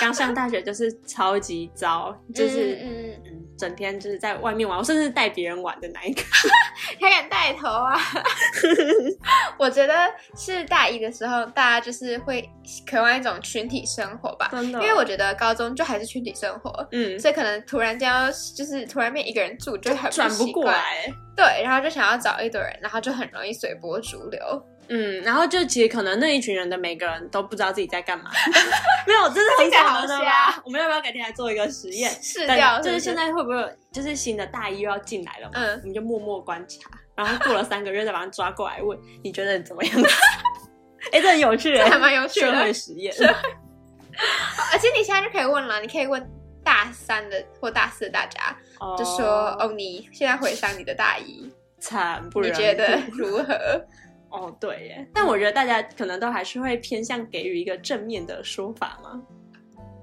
[0.00, 6.22] 刚上大学，就是超级糟，就是嗯整天就是在外面玩，我甚至带别人玩的那一个。
[7.00, 7.98] 还敢带头啊！
[9.58, 9.94] 我觉得
[10.36, 12.48] 是大一的时候，大家就是会
[12.88, 14.48] 渴望一种群体生活吧。
[14.50, 20.48] 真的，因为我觉得高中就还是群体生活，嗯所以可能突然间要就是突然变一个人住，就很转不。
[20.52, 21.04] 过来。
[21.36, 24.40] 对，然后就想要找一堆人，然后就很容易随波逐流。
[24.90, 28.30] 嗯，然后就其实可能那一群人的每个人都不知道自己在干嘛，
[29.06, 30.20] 没有，真的很听起来好的瞎
[30.50, 30.62] 吧？
[30.64, 32.10] 我们要不要改天来做一个实验？
[32.22, 35.52] 试掉就是现在会不会有就是新的大一又要进来了嘛？
[35.56, 39.94] 嗯我们就默默观察，然后过了三个月再把他抓过来问，你觉得怎么样？
[41.12, 43.14] 哎，这很有趣耶，这还蛮有趣的社会实验。
[44.72, 46.26] 而且你现在就可以问了，你可以问
[46.64, 48.56] 大三的或大四的大家，
[48.96, 53.54] 就说哦，你现在回想你的大一，惨不忍睹，你觉得如何？
[54.30, 59.20] 哦，对耶，但我觉得大家可能都还是会偏向给予一个正面的说法嘛。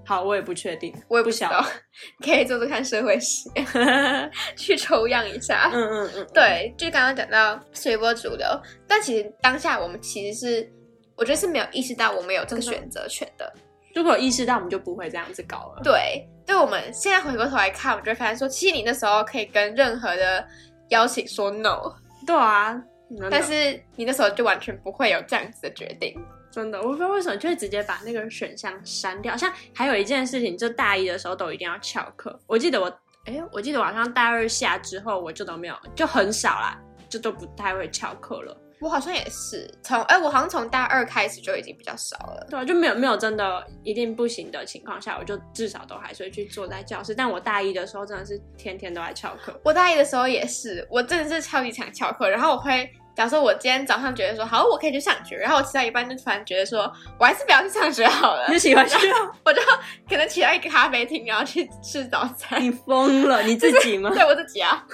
[0.04, 1.76] 好，我也不确定，我也不晓不知道，
[2.20, 5.70] 你 可以做做看社会实验， 嗯去抽样一下。
[5.72, 8.48] 嗯嗯嗯，对，就刚刚讲到随波逐流，
[8.88, 10.74] 但其实当下我们其实是，
[11.16, 13.52] 我觉得是没有意识到我们有这个选择权的。
[13.96, 15.82] 如果有意识到，我们就不会这样子搞了。
[15.84, 20.46] 对，对我们现在回过头来看，我就会发现说，其实你那时候可以跟任何的
[20.90, 21.94] 邀请说 no，
[22.26, 22.82] 对啊，
[23.30, 26.16] 但是你那时候就完全不会有这样子的决定。
[26.52, 29.36] 真的，我不知道为什么就会直接把那个选项删掉。
[29.36, 32.40] 像还有一件事情，就大一的时候都一定要翘课。
[32.48, 32.88] 我记得我，
[33.26, 38.58] 哎，我记得我好像大二下之后，我就都没有，就很少啦，就都不太会翘课了。
[38.82, 42.46] 我好像也是从，哎，我好像从大二开始就已经比较少了。
[42.50, 47.16] 对啊，就没有没有真的一定不行的情况下，我就至少都还是会去坐在教室。
[47.16, 49.60] 但我大一的时候真的是天天都在翘课。
[49.64, 52.90] 我大一的时候也是，我真的是超级想翘课，然后我会。
[53.16, 56.82] 假如说我今天早上觉得说好，我可以去上学，然后我骑到一半就突然觉得说，
[57.18, 58.98] 我还是不要去上学好了 你，就喜欢去？
[59.46, 59.62] 我就
[60.10, 62.62] 可能骑到一个咖啡厅，然后去吃早餐。
[62.62, 63.42] 你疯了？
[63.44, 64.10] 你自己吗？
[64.14, 64.86] 对我自己啊，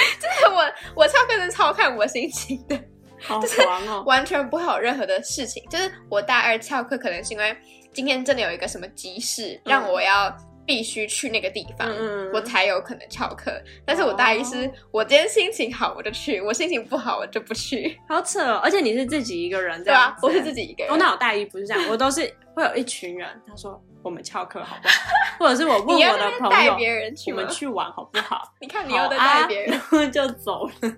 [0.20, 2.78] 就是我我翘课是超看我心情的，
[3.20, 3.60] 好就是！
[4.06, 5.62] 完全不会有任何的事情。
[5.68, 7.56] 就是我大二翘课，可能是因为
[7.92, 10.34] 今天真的有一个什么急事，让我要
[10.66, 11.88] 必须去那个地方，
[12.32, 13.50] 我才有可能翘课。
[13.86, 18.60] 但是我大一是、我今天心情好我就去，我心情不好我就不去，好扯哦！
[18.62, 20.16] 而且你是自己一个人这对吧？
[20.22, 20.92] 我是自己一个人。
[20.92, 22.20] 哦，那我大一不是这样，我都是
[22.54, 24.94] 会有一群人，他说我们翘课好不好？
[25.38, 27.54] 或者是我问我的朋友，带别人去吗我们？
[27.54, 28.42] 去玩好不好？
[28.60, 30.72] 你看你又在带别人，然后就走了。
[30.82, 30.88] 就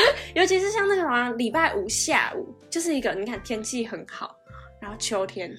[0.00, 4.34] 是尤其是像那个什么礼拜五下午，就是一个你看天气很好，
[4.80, 5.50] 然后秋天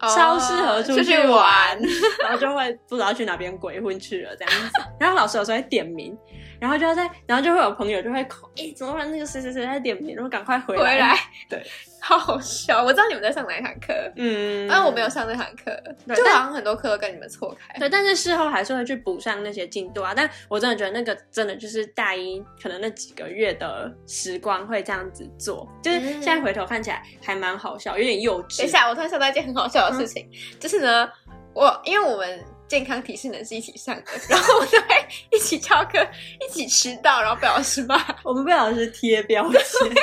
[0.00, 1.80] 超适合出去玩玩，
[2.22, 4.70] 然后就会不知道去哪边鬼混去了这样子。
[5.00, 6.16] 然后老师有时候会点名，
[6.60, 9.10] 然后就要在，然后就会有朋友就会口，哎，怎么办？
[9.10, 10.82] 那个谁谁谁在点名，然后赶快回来。
[10.82, 11.16] 回来，
[11.48, 11.62] 对，
[12.00, 12.82] 好 好笑。
[12.82, 15.70] 我知道你们在上哪一堂课，嗯，但我没有上那堂课，
[16.06, 17.78] 对就好像很多课都跟你们错开。
[17.78, 20.12] 对，但是事后还是会去补上那些进度啊。
[20.14, 28.58] 但我真的觉得那个真的就是大一可能那几个月的时光会这样子做，就是嗯现在回头看起来还蛮好笑，有点幼稚。
[28.58, 31.08] 等一下，我突然想到一件很好笑的事情，就是呢，
[31.54, 34.86] 我因为我们健康体适能是一起上的， 然后我们就会
[35.32, 35.98] 一起翘课，
[36.46, 39.62] 一起迟到，然后被老师骂， 我们被老师贴标签，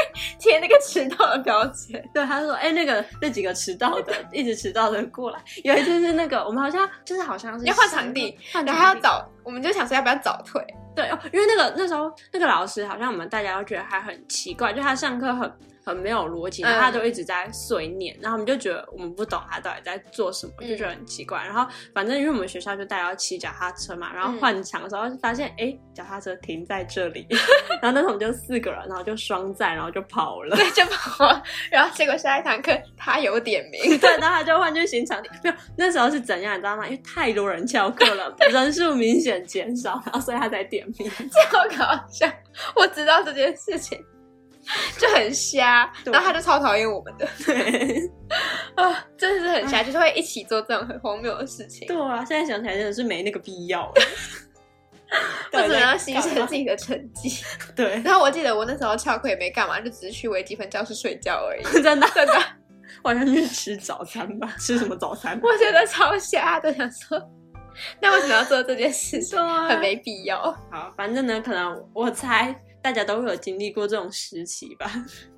[0.39, 2.03] 贴那个迟到的标签。
[2.13, 10.61] 对他说：“哎、那个那几个迟到的，一直迟到的过来。”有一次是那个我们好像就是好像是要换场地然后还要早，我们就想说要不要早退，
[10.95, 15.51] 对哦，因为那个那时候那个老师好像我们大家都觉得他很奇怪，就他上课很
[15.85, 21.37] 很没有逻辑，然后他嗯都一直在碎念，然后我们就觉得我们不懂他到底在做什么，嗯就觉得很奇怪。
[21.45, 27.27] 然后反正因为我们学校就大家要骑脚踏车嘛，然后换场的时候就发现哎脚踏车停在这里，
[27.83, 30.55] 然后那时候我们就四个人，然后就双站，然后就跑了。
[30.55, 31.43] 对，就跑了。
[31.69, 35.29] 然后结果下一堂课他有点名， 对，然后他就换去新场地。
[35.43, 36.85] 没有，那时候是怎样，你知道吗？
[36.87, 41.09] 因为太多人翘课了， 人数明显减少，然后所以他才点名。
[41.51, 42.31] 超搞笑。
[42.75, 43.99] 我知道这件事情。
[44.97, 48.01] 就很瞎，然后他就超讨厌我们的对，
[48.73, 51.87] 啊，真的是很瞎，就是会一起做这种很荒谬的事情。
[51.87, 53.93] 对啊，现在想起来真的是没那个必要。
[55.53, 57.43] 我只能要牺牲自己的成绩。
[57.75, 61.63] 对，然后我记得我那时候翘课也没干嘛，就只是去微积分教室睡觉而已。
[61.83, 62.33] 真的真的，
[63.03, 64.55] 晚上去吃早餐吧？
[64.57, 65.39] 吃什么早餐？
[65.43, 67.21] 我觉得超瞎的，想说，
[68.01, 69.37] 那为什么要做这件事情？
[69.39, 70.39] 对很没必要。
[70.71, 74.91] 好，反正呢，可能我猜大家都会有经历过这种时期吧，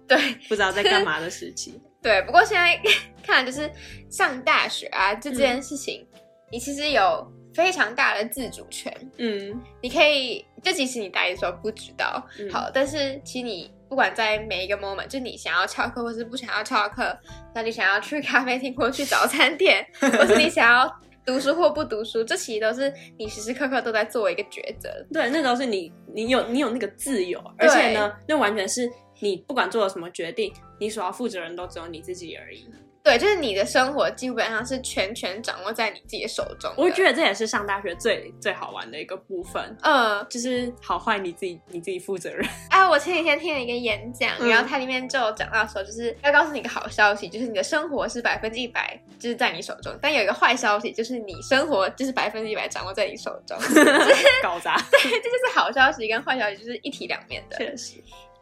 [0.08, 1.82] 对不知道在干嘛的时期。
[2.02, 2.80] 对，不过现在
[3.24, 3.70] 看来就是
[4.10, 6.08] 上大学啊，就这件事情，
[6.52, 8.96] 你其实有非常大的自主权。
[9.18, 17.18] 嗯你可以，就即使你大一的时候不知道，嗯好，但是其实你不管在每一个 moment，就你想要翘课或是不想要翘课，
[17.54, 24.90] 那你想要去咖啡厅或去早餐店，或是你想要读书或不读书，这其实都是你时时刻刻都在做一个抉择。
[25.12, 32.66] 对，那都是你，你有你有那个自由，而且呢，那完全是你不管做了什么决定，你所要负责人都只有你自己而已。
[33.08, 36.76] 对，就是你的生活基本上是全权掌握在你自己的手中的。
[36.76, 42.46] 我觉得这也是上大学最最好玩的一个部分，嗯，就是好坏你自己你自己负责任。
[42.70, 53.58] 啊，我前几天听了一个演讲，嗯然后它里面就有讲到说，就是要告诉你一个好消息，就是你的生活是百分之一百就是在你手中，但有一个坏消息，就是你生活就是百分之一百掌握在你手中。
[54.44, 57.58] 搞砸，对这就是好消息跟坏消息，就是一体两面的。
[57.58, 57.94] 确实。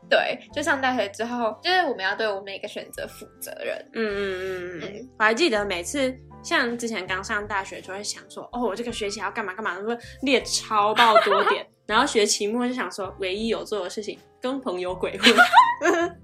[0.09, 3.75] 对，就上大学之后，就是我们要对我们每个选择负责任。
[3.93, 15.33] 嗯嗯嗯嗯嗯，我还记得每次像之前刚上大学，就会想说，哦，我这个学期要干嘛干嘛，说列超爆多点， 然后学期末就想说，唯一有做的事情跟朋友鬼混。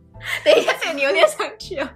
[0.46, 1.90] 等一下，这个你有点想去哦。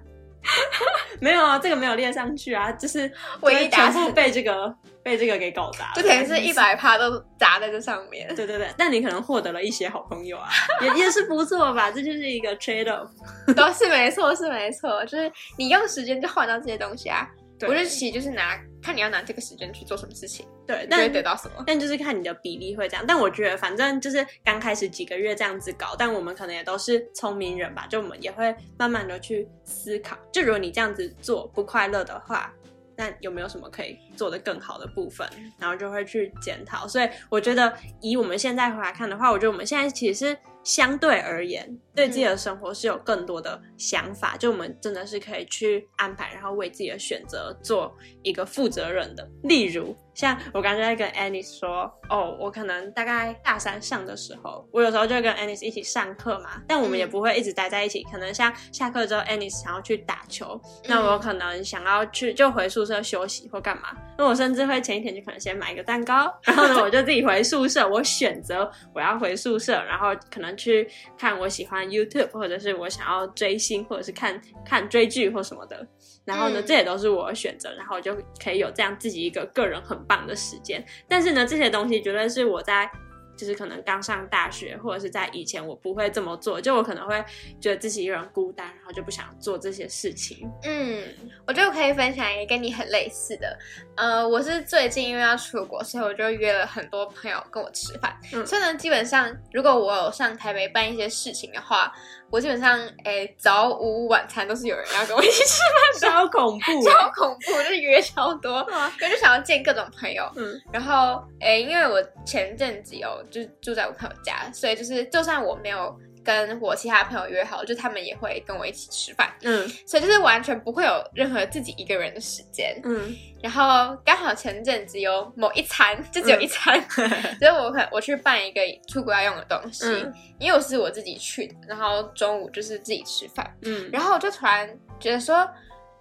[1.20, 4.74] 没有啊，这个没有列上去啊，就是唯一全部被这个
[5.04, 8.28] 被这个给搞砸了，就等于是一百趴都砸在这上面。
[8.36, 10.50] 对对对，但你可能获得了一些好朋友啊，
[10.82, 13.08] 也也是不错吧，这就是一个 trade off。
[13.56, 17.28] 都是没错，是没错，就是你用时间就换到这些东西啊。
[17.58, 21.64] 对我觉得其实就是拿看你要拿这个时间去做什么事情，对，但得到什么。
[21.66, 32.54] 但就是看你的比例会这样，但我觉得反正就是刚开始几个月这样子搞，但我们可能也都是聪明人吧，就我们也会慢慢的去思考，就如果你这样子做不快乐的话，
[32.96, 36.88] 那有没有什么可以做得更好的部分，然后就会去检讨。
[36.88, 49.30] 所以我觉得以我们现在回来看的话，我觉得我们现在其实是相对而言对自己的生活是有更多的想法，就我们真的是可以去安排，然后为自己的选择做一个负责任的。
[49.44, 58.02] 例如，像我刚才在跟 Annie 说，哦，我可能大概大三上的时候，我有时候就跟 Annie 一起上课嘛，但我们也不会一直待在一起。
[58.12, 63.90] 可能像下课之后，Annie 想要去打球，那我可能想要去就回宿舍休息或干嘛。
[64.18, 75.86] 那我甚至会前一天就可能先买一个蛋糕，然后呢，我就自己回宿舍，我选择我要回宿舍，然后可能去看我喜欢 YouTube，或者是我想要追星，或者是看看追剧或什么的。
[76.26, 80.84] 然后呢，嗯这也都是我的选择，然后我就可以有这样自己一个个人很棒的时间。
[81.08, 82.90] 但是呢，这些东西绝对是我在
[83.38, 87.22] 就是可能刚上大学，或者是在以前我不会这么做，就我可能会
[87.60, 90.50] 觉得自己一个人孤单，然后就不想做这些事情。
[90.64, 91.04] 嗯，
[91.46, 93.60] 我就可以分享一个跟你很类似的。
[93.98, 98.18] 呃，我是最近因为要出国，所以我就约了很多朋友跟我吃饭。
[98.32, 101.92] 嗯所以呢，基本上如果我有上台北办一些事情的话，
[102.32, 105.60] 我基本上诶早午晚餐都是有人要跟我一起吃
[106.02, 106.92] 饭 超恐怖欸！
[106.92, 108.60] 超恐怖，就是约超多，
[109.02, 110.30] 因为就想要见各种朋友。
[110.36, 122.78] 嗯然后，诶，因为我前阵子有就是住在我朋友家，所以就是就算我没有跟我其他朋友约好，就他们也会跟我一起吃饭，嗯所以就是完全不会有任何自己一个人的时间。
[122.84, 126.84] 嗯然后刚好前阵子有某一餐，就只有一餐，
[127.40, 133.56] 就是我可我去办一个出国要用的东西，嗯因为我是我自己去的，然后中午就是自己吃饭。
[133.62, 134.68] 嗯，然后我就突然
[135.00, 135.48] 觉得说，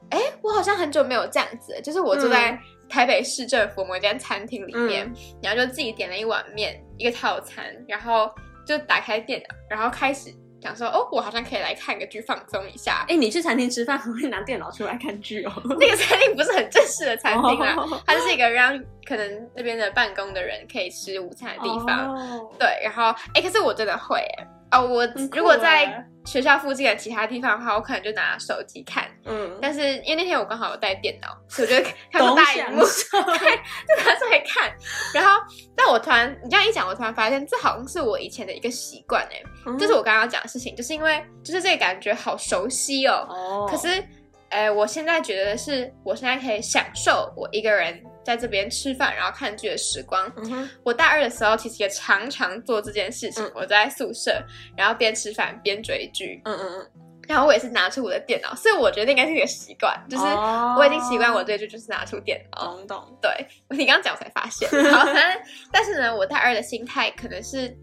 [0.08, 2.58] 哎，我好像很久没有这样子，就是我坐在
[2.88, 8.34] 台北市政府某一间餐厅里面，然后就自己点了一碗面，一个套餐，然后
[8.66, 13.04] 就打开电脑，然后开始想说，哦，我好像可以来看个剧放松一下。
[13.08, 15.52] 哎，你去餐厅吃饭会拿电脑出来看剧哦？
[15.78, 22.14] 那个餐厅不是很正式的餐厅啦，哦它就是一个让可能那边的办公的人可以吃午餐的地方。
[22.14, 24.46] 哦对，然后哎，可是我真的会哎。
[24.74, 32.80] 哦，我如果在欸学校附近的其他地方的话，我可能就拿手机看，嗯，但是因为那天我刚好有带电脑， 所以我就看不大荧幕，
[33.38, 33.56] 对，
[33.86, 34.72] 就拿出来看。
[35.12, 35.38] 然后，
[35.76, 39.76] 但我突然你这样一讲，我突然发现这好像是我以前的一个习惯哎，嗯。
[39.76, 43.26] 就是我刚刚讲的事情，就是因为就是这个感觉好熟悉哦。
[43.28, 44.02] 哦，可是，
[44.48, 50.30] 呃，我现在觉得是我现在可以享受我一个人在这边吃饭然后看剧的时光。
[50.36, 54.42] 嗯哼我大二的时候其实也常常做这件事情，嗯我在宿舍，
[54.76, 56.40] 然后边吃饭边追剧。
[56.44, 56.90] 嗯嗯嗯，
[57.28, 62.76] 然后我也是拿出我的电脑，所以我觉得应该是一个习惯，就是哦我已经习惯我追剧就是拿出电脑。
[62.76, 63.30] 懂懂，对，
[63.70, 64.68] 你刚刚讲我才发现。
[64.70, 65.42] 然后反正，
[65.72, 67.76] 但是呢，我大二的心态可能是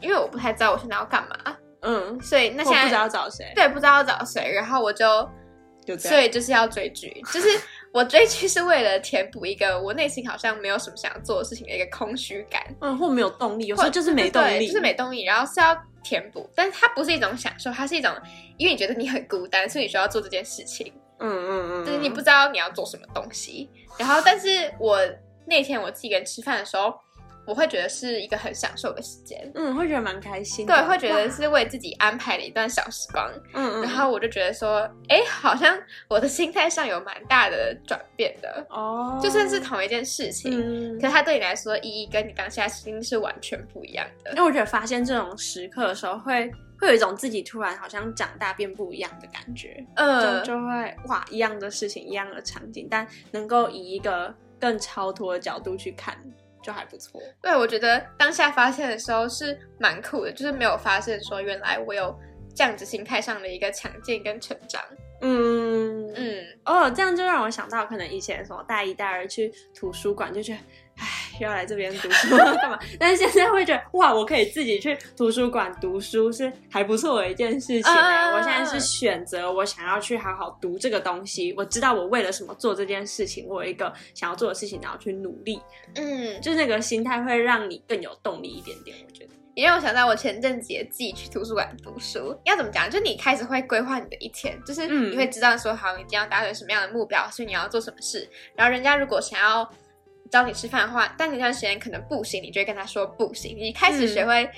[0.00, 5.06] 因为我不太知道我现在要干嘛，嗯，所以那现在不知道找谁，对不知道要找谁，然后我就
[5.98, 7.48] 所以就是要追剧，就是
[7.94, 18.12] 我追剧是为了填补一个我内心好像没有什么想要做的事情的一个空虚感，嗯，或没有动力，有时候就是没动力，就是没动力，然后是要填补，但是它不是一种享受，它是一种
[18.56, 23.70] 因为你觉得你很孤单，所以你需要做这件事情，嗯嗯嗯，就是你不知道你要做什么东西。
[23.96, 24.98] 然后，但是我
[25.46, 26.92] 那天我自己一个人吃饭的时候，
[27.46, 29.50] 我会觉得是一个很享受的时间。
[29.54, 35.74] 嗯，会觉得蛮开心的，对，会觉得是为自己安排了一段小时光，嗯嗯，然后我就觉得说，哎，好像
[36.08, 41.08] 我的心态上有蛮大的转变的，哦，就算是同一件事情，嗯可。
[41.08, 44.38] 是它对你来说意义跟你当下心是完全不一样的因。
[44.38, 56.18] 为我觉得发现这种时刻的时候会，会有一种自己突然好像长大变不一样的感觉，嗯就，就会哇，一样的事情，一样的场景，但能够以一个更超脱的角度去看，
[56.64, 57.20] 就还不错。
[57.42, 62.18] 对，我觉得当下发现的时候是蛮酷的，就是没有发现说原来我有
[62.56, 64.82] 这样子心态上的一个强健跟成长。
[65.20, 70.58] 嗯嗯，嗯，哦，这样就让我想到，可能以前什么大一、大二去图书馆，就觉得，
[70.96, 71.06] 唉，
[71.40, 72.78] 又要来这边读书干嘛？
[72.98, 85.60] 但是现在会觉得，哇，我可以自己去图书馆读书，是还不错的一件事情、我现在是选择我想要去好好读这个东西，我知道我为了什么做这件事情，我有一个想要做的事情，然后去努力，
[85.94, 88.96] 嗯，就是那个心态会让你更有动力一点点。
[89.06, 92.38] 我觉得，也让我想到我前阵子也自己去图书馆读书。
[92.44, 92.90] 要怎么讲？
[92.90, 98.28] 就你开始会规划你的一天，就是嗯你会知道说，好，你今天要达成什么样的目标，所以你要做什么事。
[98.54, 99.68] 然后人家如果想要
[100.30, 103.56] 找你吃饭的话，但你那段时间可能不行，你就会跟他说不行。
[103.58, 104.48] 你开始学会。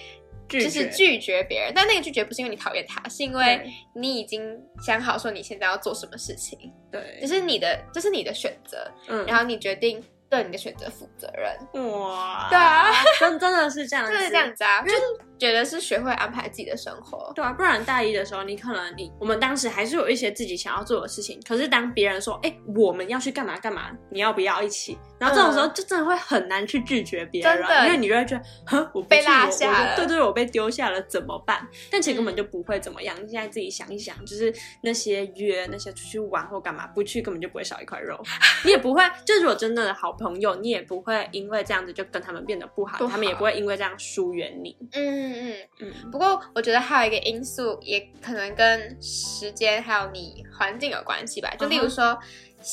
[0.48, 15.00] 就是拒绝别人，但那个拒绝不是因为你讨厌他，是因为你已经想好说你现在要做什么事情，对就，是你的，这是你的选择，嗯然后你决定对你的选择负责任，哇，对啊，真真的是这样子， 就是这样子啊，就是
[15.38, 24.96] 觉得是学会安排自己的生活，对啊，不然大一的时候，你可能你我们当时还是有一些自己想要做的事情，可是当别人说，哎、我们要去干嘛干嘛，你要不要一起？
[25.18, 31.66] 然后这种时候就真的会很难去拒绝别人，因为你就会觉得，哼，我不被去我落下了我对对，我被丢下了怎么办？
[31.90, 33.16] 但其实根本嗯就不会怎么样。
[33.16, 38.20] 你现在自己想一想，就是那些约那些出去玩或干嘛，不去根本就不会少一块肉，
[38.64, 44.76] 你也不会，就是我真正的好朋友，你也不会因为这样子就跟他们变得不好，不好他们也不会因为这样疏远你。
[44.92, 45.54] 嗯嗯。
[45.80, 51.54] 嗯，不过我觉得还有一个因素，也可能跟时间还有你环境有关系吧。
[51.58, 52.18] 就例如说，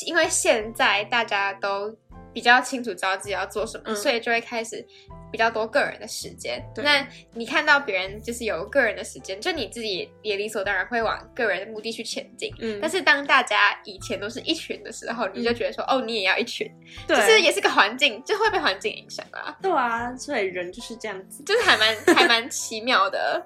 [0.05, 1.95] 因为现在大家都
[2.33, 4.85] 比较清楚知道自己要做什么，嗯所以就会开始
[5.33, 6.63] 比较多个人的时间。
[6.75, 7.03] 对那
[7.33, 12.53] 你看到别人就是有个人的时间，就你自己也理所当然会往个人的目的去前进。
[12.59, 16.69] 嗯但是当大家以前都是一群的时候，你就觉得说，哦，你也要一群，
[17.07, 21.43] 对，就是也是个环境，就会被环境影响啊，对啊，所以人就是这样子。
[21.43, 23.43] 就是还蛮 还蛮奇妙的。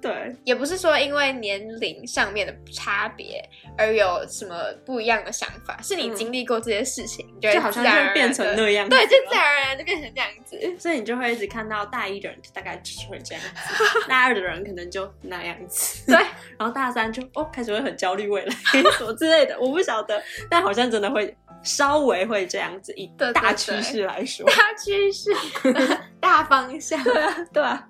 [0.00, 3.42] 对，也不是说因为年龄上面的差别
[3.76, 4.54] 而有什么
[4.84, 10.76] 不一样的想法，是你嗯经历过这些事情，你就好像就会变成地那样子对，就了自然而然就变成这样子。
[10.78, 16.16] 所以你就会一直看到大一的人大概就是会这样子， 大二的人可能就那样子，对，
[16.58, 18.54] 然后大三就哦开始会很焦虑未来
[18.98, 25.30] 什么之类的，我不晓得，但好像真的会稍微会这样子，以大对趋势来说，大趋势、
[26.20, 27.88] 大方向，对啊，对啊，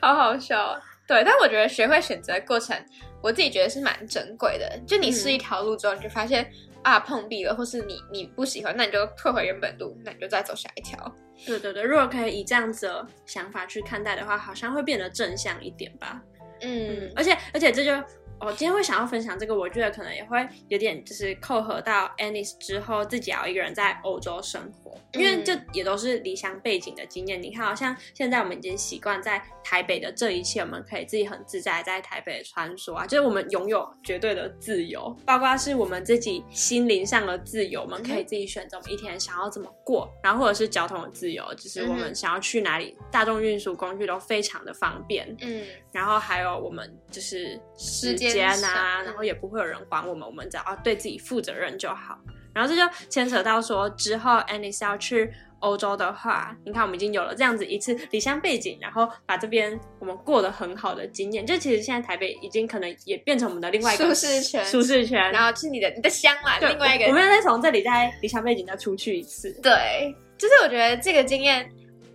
[0.00, 0.80] 好好笑哦。
[1.06, 2.76] 对，但我觉得学会选择的过程，
[3.22, 4.78] 我自己觉得是蛮珍贵的。
[4.86, 6.46] 就你试一条路之后，你就发现
[6.82, 10.98] 啊碰壁了，或是你你不喜欢，那你就退回原本路，那你就再走下一条。
[11.46, 16.22] 对对对，如果可以以这样子的想法去看待的话，好像会变得正向一点吧。
[16.60, 17.92] 嗯嗯，而且而且这就
[18.40, 27.42] 我、今天会想要分享这个，我觉得可能也会有点就是扣合到 Anis 之后自己要一个人在欧洲生活，因为嗯这也都是离乡背景的经验。
[27.42, 45.36] 你看，好像现在我们已经习惯在台北的这一切，我们可以自己很自在在台北穿梭啊，就是我们拥有绝对的自由，包括是我们自己心灵上的自由，我们可以自己选择我们一天想要怎么过，然后或者是交通的自由，就是我们想要去哪里，大众运输工具都非常的方便。
[45.40, 52.18] 嗯然后还有我们就是时时间间上啊，嗯然后也不会有人管我们，我们只要对自己负责任就好。
[52.54, 61.46] 然后这就牵扯到说，之后 Anis 要去欧洲的话，你看我们已经有了这样子一次离乡背景，然后把这边我们过得很好的经验。
[61.46, 65.30] 就其实现在台北已经可能也变成我们的另外一个舒适圈舒适圈。
[65.30, 69.52] 然后是你的你的乡嘛，另外一个我我们要再从这里再离乡背景再出去一次。
[69.62, 71.70] 对，就是我觉得这个经验，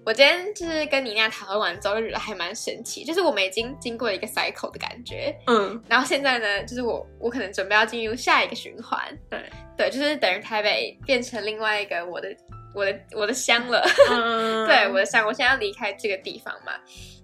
[0.05, 9.39] 我今天就是跟妮娜讨论完之后，就觉得还蛮神奇，就是我们已经经过一个 cycle 的感觉，嗯，然后现在呢，就是我我可能准备要进入下一个循环，对。
[9.75, 12.27] 对，就是等于台北变成另外一个我的
[12.75, 14.65] 我的我的乡了，嗯。
[14.69, 16.73] 对我的乡，我现在要离开这个地方嘛。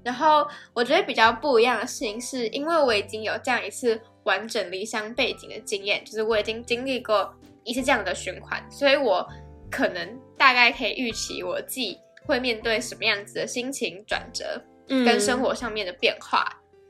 [0.03, 7.31] 然后我觉得比较不一样的事情是，因为我已经有这样一次完整离乡背景的经验，就是我已经经历过
[7.65, 9.27] 一次这样的循环，所以我
[9.69, 11.99] 可能大概可以预期我自己
[12.29, 16.45] 会面对什么样子的心情转折跟生嗯活上面的变化。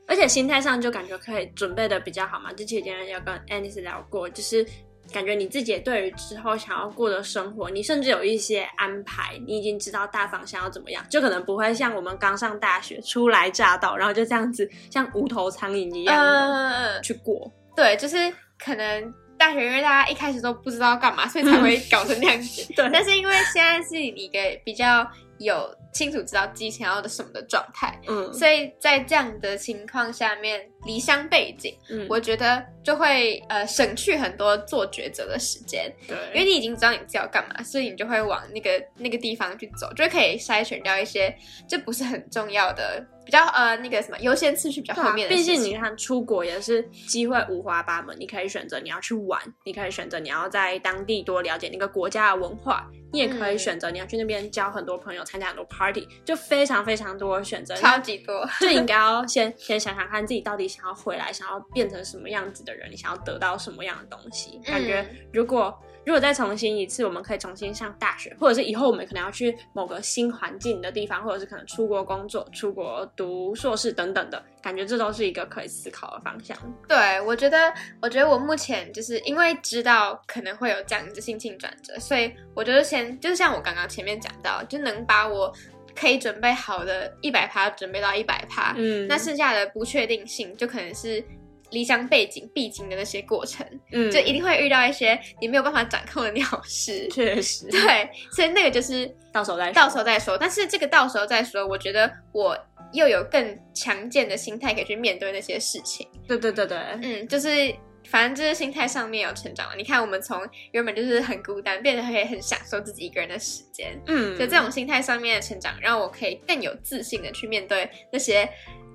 [0.06, 2.52] 而且心态上就感觉可以准备的比较好嘛。
[2.52, 4.66] 之前有跟 Anis 聊过，就是
[5.12, 17.48] 感觉你自己也对于之后想要过的生活，你甚至有一些安排，你已经知道大方向要怎么样，就可能不会像我们刚上大学初来乍到，然后就这样子像无头苍蝇一样去过。
[17.76, 18.16] 对，就是
[18.58, 22.66] 可能大学因为大家一开始都不知道干嘛，所以才会搞成那样子。
[22.74, 25.08] 对但是因为现在是一个比较
[25.40, 28.32] 有清楚知道自己想要的什么的状态，嗯。
[28.32, 41.34] 所以在这样的情况下面，离乡背景，嗯，我觉得就会呃省去很多做抉择的时间，对，因为你已经知道你自己要干嘛，所以你就会往那个那个地方去走，就可以筛选掉一些
[41.68, 45.34] 就不是很重要的，比较呃那个什么优先次序比较后面的。
[45.34, 57.74] 毕竟你看出国也是机会五花八门，你可以选择你要去玩，你可以选择你要在当地多了解那个国家的文化，你也可以嗯选择你要去那边交很多朋友，参加很多 party，就非常非常多选择。
[57.76, 64.58] 超级多，就应该要先先想想看自己到底想要回来，想要变成什么样子的人，你想要得到什么样的东西。
[64.64, 76.56] 感觉嗯如果如果再重新一次，我们可以重新上大学，或者是以后我们可能要去某个新环境的地方，或者是可能出国工作、出国读硕士等等的，感觉这都是一个可以思考的方向。
[76.88, 85.52] 对，我觉得，我觉得我目前就是因为知道可能会有这样子心情转折，所以我觉得先，就是像我刚刚前面讲到，就能把我
[85.94, 91.22] 可以准备好的一百趴准备到一百趴，嗯那剩下的不确定性就可能是
[91.70, 97.08] 离乡背景必经的那些过程，嗯就一定会遇到一些你没有办法掌控的鸟事。
[97.12, 100.38] 确实，对，所以那个就是到时候再说到时候再说。
[100.38, 102.58] 但是这个到时候再说，我觉得我
[102.92, 106.08] 又有更强健的心态可以去面对那些事情。
[106.26, 107.72] 对对对对，嗯，就是
[108.10, 109.76] 反正就是心态上面有成长了。
[109.76, 113.96] 你看，我们从原本就是很孤单，变得可以很享受自己一个人的时间。
[114.06, 118.48] 嗯，就这种心态上面的成长，让我可以更有自信的去面对那些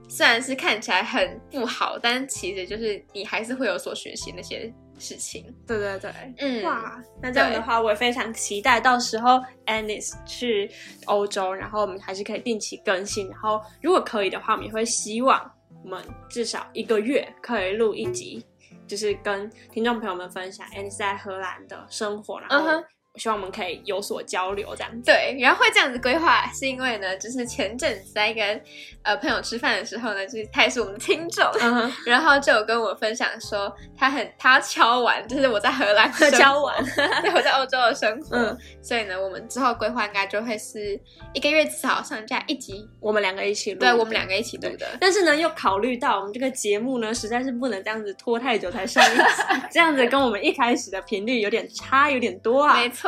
[0.09, 5.45] 虽然是看起来很不好，但其实就是你还是会有所学习那些事情。
[5.66, 6.11] 对对对。
[6.38, 10.70] 嗯，哇，那这样的话，我也非常期待到时候 Anis 去
[11.05, 13.30] 欧洲，然后我们还是可以定期更新。
[13.30, 15.51] 然后如果可以的话，我们也会希望
[15.84, 18.45] 我们至少一个月可以录一集，
[18.88, 22.84] 就是跟听众朋友们分享哎，你在荷兰的生活，然后
[23.18, 25.01] 希望我们可以有所交流，这样子。
[25.05, 28.61] 对，然后会这样子规划，是因为呢，就是前阵子在跟
[29.03, 36.84] 呃朋友吃饭的时候呢，就是他也是我们的听众，嗯哼，然后就有跟我分享说，他很他要敲完，就是我在荷兰 敲完，
[37.22, 38.57] 对，我在欧洲的生活，嗯。
[38.82, 40.99] 所以呢，我们之后规划应该就会是
[41.34, 44.86] 一个月至少上架一集，我们两个一起录，对我们两个一起录的。
[44.99, 49.24] 但是呢，又考虑到我们这个节目呢，实在是不能这样子拖太久才上一集，
[49.72, 52.76] 这样子跟我们一开始的频率有点差，有点多啊。
[52.76, 53.05] 没错，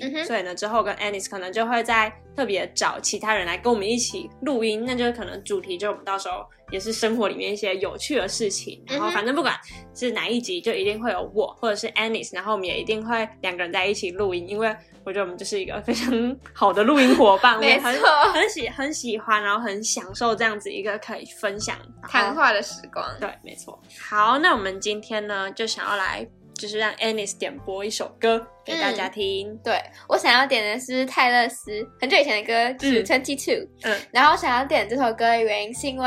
[0.00, 9.54] 嗯哼，所以呢，之后跟 Anis 可能就会再特别找其他人来跟我们一起录音，那就是可能主题就我们到时候也是生活里面一些有趣的事情，然后反正不管
[9.94, 14.74] 是哪一集，就一定会有我或者是 Anis，然后我们也一定会两个人在一起录音，因为
[15.04, 21.76] 我觉得我们就是一个非常好的录音伙伴， 我很错很喜很喜欢，然后很享受这样子一个可以分享
[22.08, 23.04] 谈话的时光。
[23.18, 23.80] 对，没错。
[24.08, 26.26] 好，那我们今天呢，就想要来，
[26.60, 29.58] 就是让 Anis 点播一首歌给大家听。
[29.64, 33.66] 对我想要点的是泰勒斯很久以前的歌，就是嗯 Twenty Two。
[33.82, 36.06] 嗯然后我想要点这首歌的原因是因为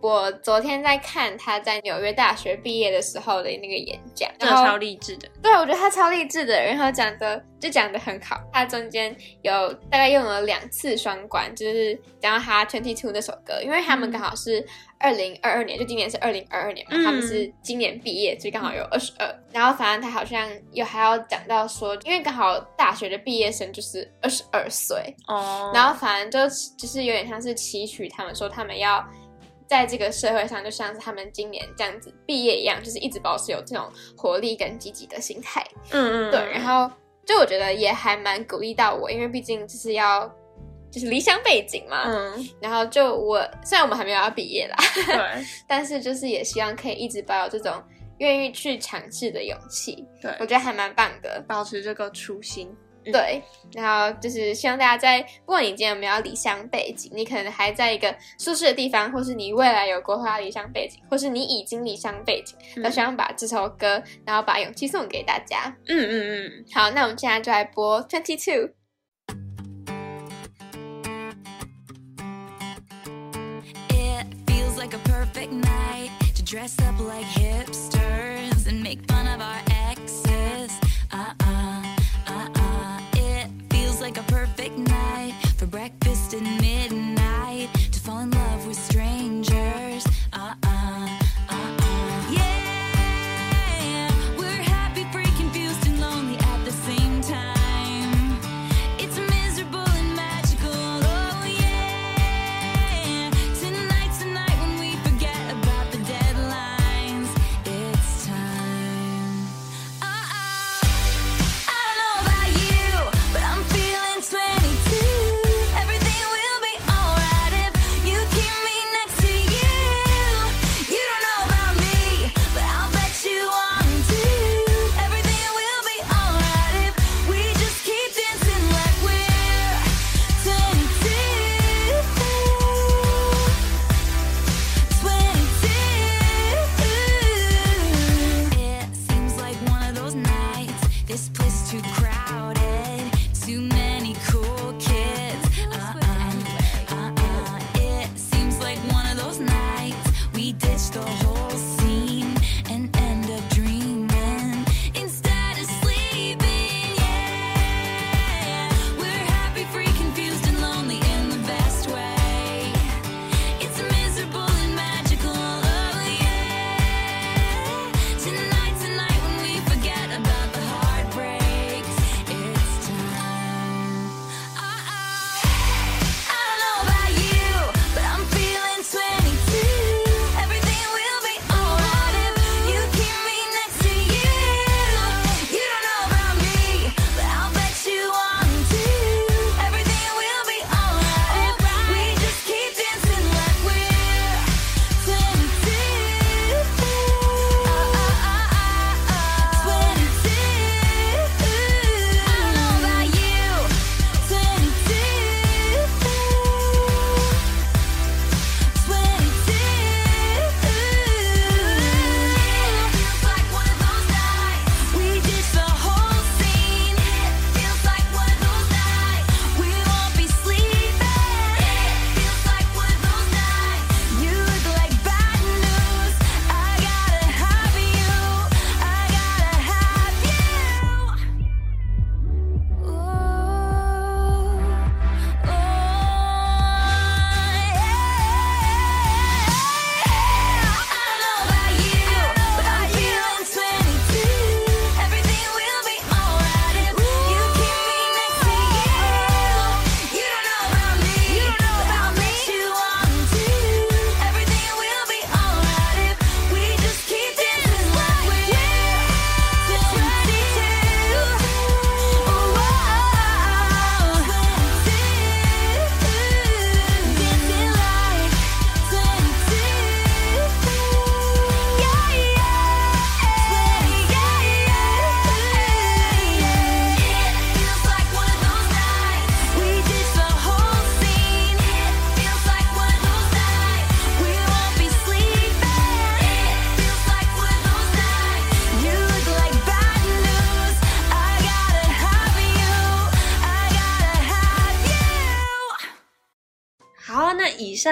[0.00, 5.28] 我昨天在看他在纽约大学毕业的时候的那个演讲，然后超励志的。
[5.42, 8.40] 对，我觉得他超励志的，然后讲的就讲的很好。
[8.52, 14.64] 他中间有大概用了两次双关，就是讲到他 Twenty Two 那首歌，因为他们刚好是
[14.98, 19.34] 二零二二年，就今年是二零二二年嘛，嗯他们是今年毕业，所以刚好有二十二。
[19.50, 29.04] 然后反正他好像有还要讲到说，因为刚好大学的毕业生就是二十二岁，哦然后反正就就是有点像是期许他们说他们要
[29.68, 35.64] 在这个社会上，就像是他们今年这样子毕业一样，就是一直保持有这种活力跟积极的心态。
[35.90, 36.90] 嗯嗯，对，然后
[37.26, 40.26] 就我觉得也还蛮鼓励到我，因为毕竟就是要
[40.90, 42.04] 就是离乡背景嘛。
[42.06, 47.74] 嗯，然后就我虽然我们还没有要毕业啦，对 但是就是也希望可以一直保有这种
[48.18, 51.44] 愿意去尝试的勇气，对我觉得还蛮棒的。
[51.46, 52.74] 保持这个初心。
[53.12, 53.42] 对，
[53.72, 65.74] 然后就是希望大家在，不管你今天有没有离乡背景，你可能还在一个舒适的地方，或是你未来有规划离乡背景，或是你已经离乡背景，嗯都希望把这首歌，然后把勇气送给大家。
[65.88, 68.70] 嗯嗯嗯，好，那我们现在就来播 Twenty Two。
[73.90, 79.62] It feels like a perfect night to dress up like hipsters and make fun of our
[85.70, 87.07] breakfast at midnight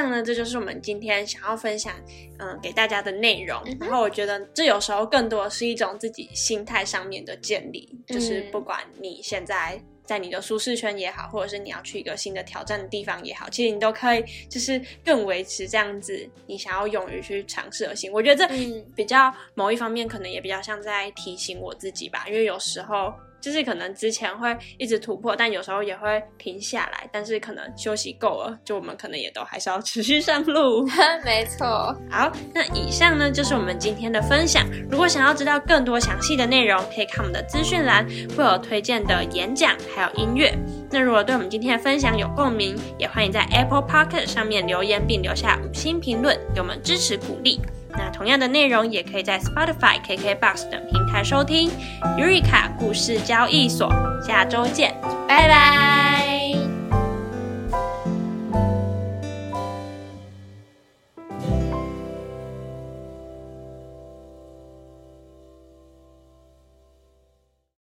[0.00, 1.94] 上呢，这就是我们今天想要分享，
[2.38, 3.60] 嗯，给大家的内容。
[3.80, 18.10] 然后我觉得这有时候更多的是一种自己心态上面的建立，就是嗯不管你现在在你的舒适圈也好，或者是你要去一个新的挑战的地方也好，其实你都可以就是更维持这样子你想要勇于去尝试的心。
[18.12, 23.12] 我觉得这嗯比较某一方面可能也比较像在提醒我自己吧，因为有时候。
[23.46, 27.08] 就是可能之前会一直突破，但有时候也会停下来。
[27.12, 30.84] 但是可能休息够了，就我们可能也都还是要持续上路。
[31.24, 31.64] 没错，
[32.10, 34.66] 好，那以上呢就是我们今天的分享。
[34.90, 38.04] 如果想要知道更多详细的内容，可以看我们的资讯栏，
[38.36, 40.52] 会有推荐的演讲还有音乐。
[40.90, 47.60] 那如果对我们今天的分享有共鸣，也欢迎在 Apple Pocket 上面留言并留下五星评论，给我们支持鼓励。
[47.96, 51.70] 那同样的内容也可以在 Spotify、KKBox 等平台收听。
[52.18, 53.90] Eureka 故事交易所，
[54.26, 54.94] 下周见，
[55.28, 56.25] 拜拜。